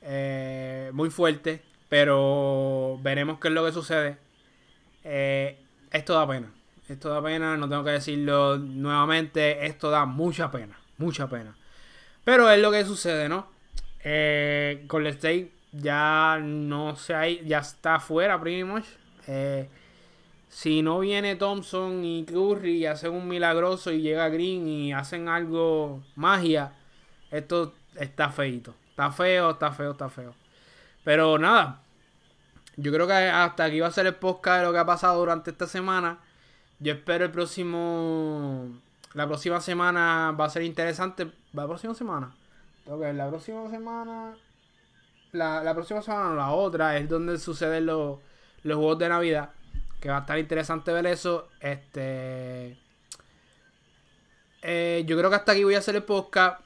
eh, 0.00 0.90
muy 0.94 1.10
fuerte, 1.10 1.62
pero 1.88 2.98
veremos 3.02 3.38
qué 3.38 3.48
es 3.48 3.54
lo 3.54 3.64
que 3.64 3.72
sucede. 3.72 4.16
Eh, 5.04 5.58
esto 5.90 6.14
da 6.14 6.26
pena. 6.26 6.50
Esto 6.88 7.10
da 7.10 7.22
pena, 7.22 7.56
no 7.56 7.68
tengo 7.68 7.84
que 7.84 7.90
decirlo 7.90 8.58
nuevamente. 8.58 9.66
Esto 9.66 9.90
da 9.90 10.06
mucha 10.06 10.50
pena, 10.50 10.78
mucha 10.96 11.28
pena. 11.28 11.54
Pero 12.24 12.50
es 12.50 12.60
lo 12.60 12.70
que 12.70 12.84
sucede, 12.84 13.28
¿no? 13.28 13.46
Eh, 14.04 14.84
con 14.88 15.02
el 15.06 15.12
State 15.12 15.52
ya 15.72 16.38
no 16.42 16.96
se 16.96 17.14
hay, 17.14 17.44
ya 17.46 17.58
está 17.58 18.00
fuera, 18.00 18.40
pretty 18.40 18.64
much. 18.64 18.84
Eh, 19.26 19.68
si 20.52 20.82
no 20.82 20.98
viene 20.98 21.34
Thompson 21.34 22.04
y 22.04 22.26
Curry 22.26 22.76
y 22.76 22.86
hacen 22.86 23.12
un 23.12 23.26
milagroso 23.26 23.90
y 23.90 24.02
llega 24.02 24.28
Green 24.28 24.68
y 24.68 24.92
hacen 24.92 25.26
algo 25.26 26.02
magia, 26.14 26.74
esto 27.30 27.72
está 27.96 28.28
feito. 28.28 28.74
Está 28.90 29.10
feo, 29.10 29.52
está 29.52 29.72
feo, 29.72 29.92
está 29.92 30.10
feo. 30.10 30.34
Pero 31.04 31.38
nada, 31.38 31.80
yo 32.76 32.92
creo 32.92 33.06
que 33.06 33.14
hasta 33.14 33.64
aquí 33.64 33.80
va 33.80 33.86
a 33.86 33.92
ser 33.92 34.06
el 34.06 34.14
podcast 34.14 34.58
de 34.58 34.66
lo 34.66 34.72
que 34.72 34.78
ha 34.78 34.84
pasado 34.84 35.18
durante 35.20 35.52
esta 35.52 35.66
semana. 35.66 36.18
Yo 36.80 36.92
espero 36.92 37.24
el 37.24 37.30
próximo. 37.30 38.68
La 39.14 39.26
próxima 39.26 39.58
semana 39.62 40.36
va 40.38 40.44
a 40.44 40.50
ser 40.50 40.64
interesante. 40.64 41.32
¿La 41.54 41.66
próxima 41.66 41.94
semana? 41.94 42.30
Ok, 42.86 43.00
la 43.14 43.28
próxima 43.30 43.70
semana. 43.70 44.34
La, 45.32 45.64
la 45.64 45.74
próxima 45.74 46.02
semana, 46.02 46.28
no, 46.28 46.36
la 46.36 46.50
otra, 46.50 46.98
es 46.98 47.08
donde 47.08 47.38
suceden 47.38 47.86
los, 47.86 48.18
los 48.64 48.76
juegos 48.76 48.98
de 48.98 49.08
Navidad. 49.08 49.50
Que 50.02 50.08
va 50.08 50.16
a 50.16 50.20
estar 50.22 50.36
interesante 50.36 50.92
ver 50.92 51.06
eso. 51.06 51.48
Este. 51.60 52.76
Eh, 54.60 55.04
yo 55.06 55.16
creo 55.16 55.30
que 55.30 55.36
hasta 55.36 55.52
aquí 55.52 55.62
voy 55.62 55.76
a 55.76 55.78
hacer 55.78 55.94
el 55.94 56.02
podcast. 56.02 56.60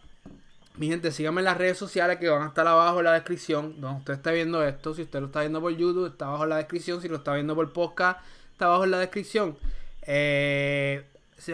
Mi 0.77 0.89
gente, 0.89 1.13
síganme 1.13 1.43
en 1.43 1.45
las 1.45 1.59
redes 1.59 1.77
sociales 1.77 2.17
que 2.17 2.31
van 2.31 2.45
a 2.45 2.47
estar 2.47 2.67
abajo 2.67 3.01
en 3.01 3.05
la 3.05 3.13
descripción. 3.13 3.79
Donde 3.79 3.99
usted 3.99 4.15
está 4.15 4.33
viendo 4.33 4.65
esto. 4.65 4.95
Si 4.95 5.03
usted 5.03 5.21
lo 5.21 5.27
está 5.27 5.41
viendo 5.41 5.61
por 5.61 5.77
YouTube, 5.77 6.07
está 6.07 6.29
abajo 6.29 6.45
en 6.45 6.49
la 6.49 6.57
descripción. 6.57 7.03
Si 7.03 7.09
lo 7.09 7.17
está 7.17 7.35
viendo 7.35 7.55
por 7.55 7.71
podcast, 7.75 8.21
está 8.53 8.65
abajo 8.65 8.85
en 8.85 8.93
la 8.93 9.01
descripción. 9.01 9.59
Eh, 10.01 11.05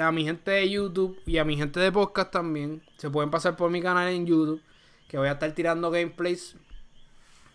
a 0.00 0.12
mi 0.12 0.24
gente 0.24 0.52
de 0.52 0.70
YouTube 0.70 1.18
y 1.26 1.38
a 1.38 1.44
mi 1.44 1.56
gente 1.56 1.80
de 1.80 1.90
podcast 1.90 2.30
también. 2.30 2.80
Se 2.96 3.10
pueden 3.10 3.32
pasar 3.32 3.56
por 3.56 3.72
mi 3.72 3.82
canal 3.82 4.06
en 4.08 4.24
YouTube. 4.24 4.62
Que 5.08 5.18
voy 5.18 5.26
a 5.26 5.32
estar 5.32 5.50
tirando 5.50 5.90
gameplays 5.90 6.54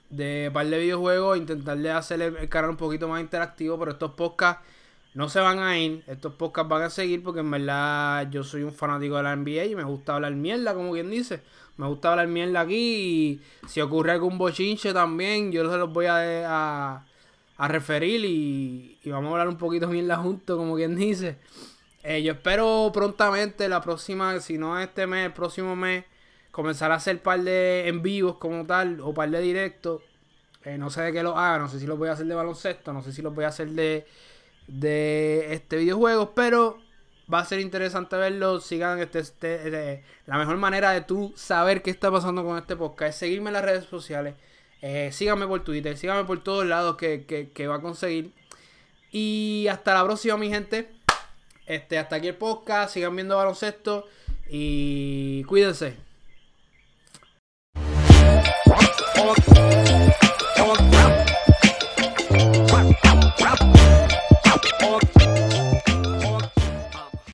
de 0.09 0.49
par 0.53 0.67
de 0.67 0.79
videojuegos. 0.79 1.37
Intentarle 1.37 1.91
hacer 1.91 2.21
el, 2.21 2.49
canal 2.49 2.71
un 2.71 2.77
poquito 2.77 3.07
más 3.07 3.21
interactivo. 3.21 3.77
Pero 3.79 3.91
estos 3.91 4.11
podcasts 4.11 4.63
no 5.13 5.29
se 5.29 5.39
van 5.39 5.59
a 5.59 5.77
ir. 5.77 6.03
Estos 6.07 6.33
podcasts 6.33 6.69
van 6.69 6.83
a 6.83 6.89
seguir 6.89 7.23
porque 7.23 7.39
en 7.39 7.51
verdad 7.51 8.29
yo 8.29 8.43
soy 8.43 8.63
un 8.63 8.73
fanático 8.73 9.17
de 9.17 9.23
la 9.23 9.35
NBA 9.35 9.65
y 9.65 9.75
me 9.75 9.83
gusta 9.83 10.15
hablar 10.15 10.33
mierda, 10.33 10.73
como 10.73 10.93
quien 10.93 11.09
dice. 11.09 11.41
Me 11.77 11.87
gusta 11.87 12.11
hablar 12.11 12.27
mierda 12.27 12.61
aquí 12.61 12.75
y 12.75 13.41
si 13.67 13.81
ocurre 13.81 14.11
algún 14.11 14.37
bochinche 14.37 14.93
también, 14.93 15.51
yo 15.51 15.69
se 15.71 15.77
los 15.77 15.91
voy 15.93 16.07
a, 16.07 16.17
a, 16.47 17.05
a 17.57 17.67
referir 17.67 18.25
y, 18.25 18.97
y, 19.03 19.09
vamos 19.09 19.29
a 19.29 19.31
hablar 19.33 19.47
un 19.47 19.57
poquito 19.57 19.87
mierda 19.87 20.17
juntos, 20.17 20.57
como 20.57 20.75
quien 20.75 20.95
dice. 20.95 21.37
Eh, 22.03 22.23
yo 22.23 22.31
espero 22.31 22.89
prontamente 22.93 23.67
la 23.67 23.81
próxima, 23.81 24.39
si 24.39 24.57
no 24.57 24.79
este 24.79 25.05
mes, 25.05 25.25
el 25.25 25.33
próximo 25.33 25.75
mes, 25.75 26.05
comenzar 26.51 26.91
a 26.91 26.95
hacer 26.95 27.21
par 27.21 27.41
de 27.41 27.88
en 27.88 28.01
vivos 28.01 28.38
como 28.38 28.65
tal 28.65 28.99
o 29.01 29.13
par 29.13 29.29
de 29.29 29.41
directos. 29.41 30.01
Eh, 30.63 30.77
no 30.77 30.89
sé 30.89 31.01
de 31.01 31.13
qué 31.13 31.23
lo 31.23 31.38
haga, 31.38 31.60
no 31.60 31.69
sé 31.69 31.79
si 31.79 31.88
los 31.88 31.97
voy 31.97 32.10
a 32.10 32.13
hacer 32.13 32.25
de 32.25 32.36
baloncesto, 32.36 32.91
no 32.93 33.01
sé 33.01 33.13
si 33.13 33.21
los 33.21 33.33
voy 33.33 33.45
a 33.45 33.49
hacer 33.49 33.69
de 33.69 34.05
de 34.67 35.53
este 35.53 35.77
videojuego, 35.77 36.33
pero 36.36 36.77
va 37.33 37.39
a 37.39 37.45
ser 37.45 37.60
interesante 37.60 38.15
verlo. 38.17 38.60
Sigan 38.60 38.99
este, 38.99 39.19
este, 39.19 39.55
este, 39.55 40.03
la 40.25 40.38
mejor 40.38 40.57
manera 40.57 40.91
de 40.91 41.01
tú 41.01 41.33
saber 41.36 41.81
qué 41.81 41.89
está 41.89 42.12
pasando 42.12 42.43
con 42.43 42.57
este 42.57 42.75
podcast 42.75 43.10
es 43.10 43.15
seguirme 43.15 43.49
en 43.49 43.53
las 43.53 43.63
redes 43.63 43.86
sociales. 43.86 44.36
Eh, 44.81 45.10
síganme 45.12 45.47
por 45.47 45.63
Twitter, 45.63 45.97
síganme 45.97 46.25
por 46.25 46.43
todos 46.43 46.65
lados 46.65 46.97
que, 46.97 47.25
que, 47.25 47.49
que, 47.49 47.67
va 47.67 47.75
a 47.75 47.81
conseguir. 47.81 48.31
Y 49.12 49.67
hasta 49.69 49.93
la 49.93 50.03
próxima, 50.03 50.38
mi 50.38 50.49
gente. 50.49 50.91
Este, 51.65 51.97
hasta 51.97 52.17
aquí 52.17 52.27
el 52.27 52.36
podcast. 52.36 52.93
Sigan 52.93 53.15
viendo 53.15 53.38
baloncesto. 53.38 54.07
Y 54.49 55.43
cuídense. 55.45 56.06
uma. 59.27 59.35
É 60.55 60.61
uma. 60.61 60.77
É 60.77 61.03
uma. 64.85 65.16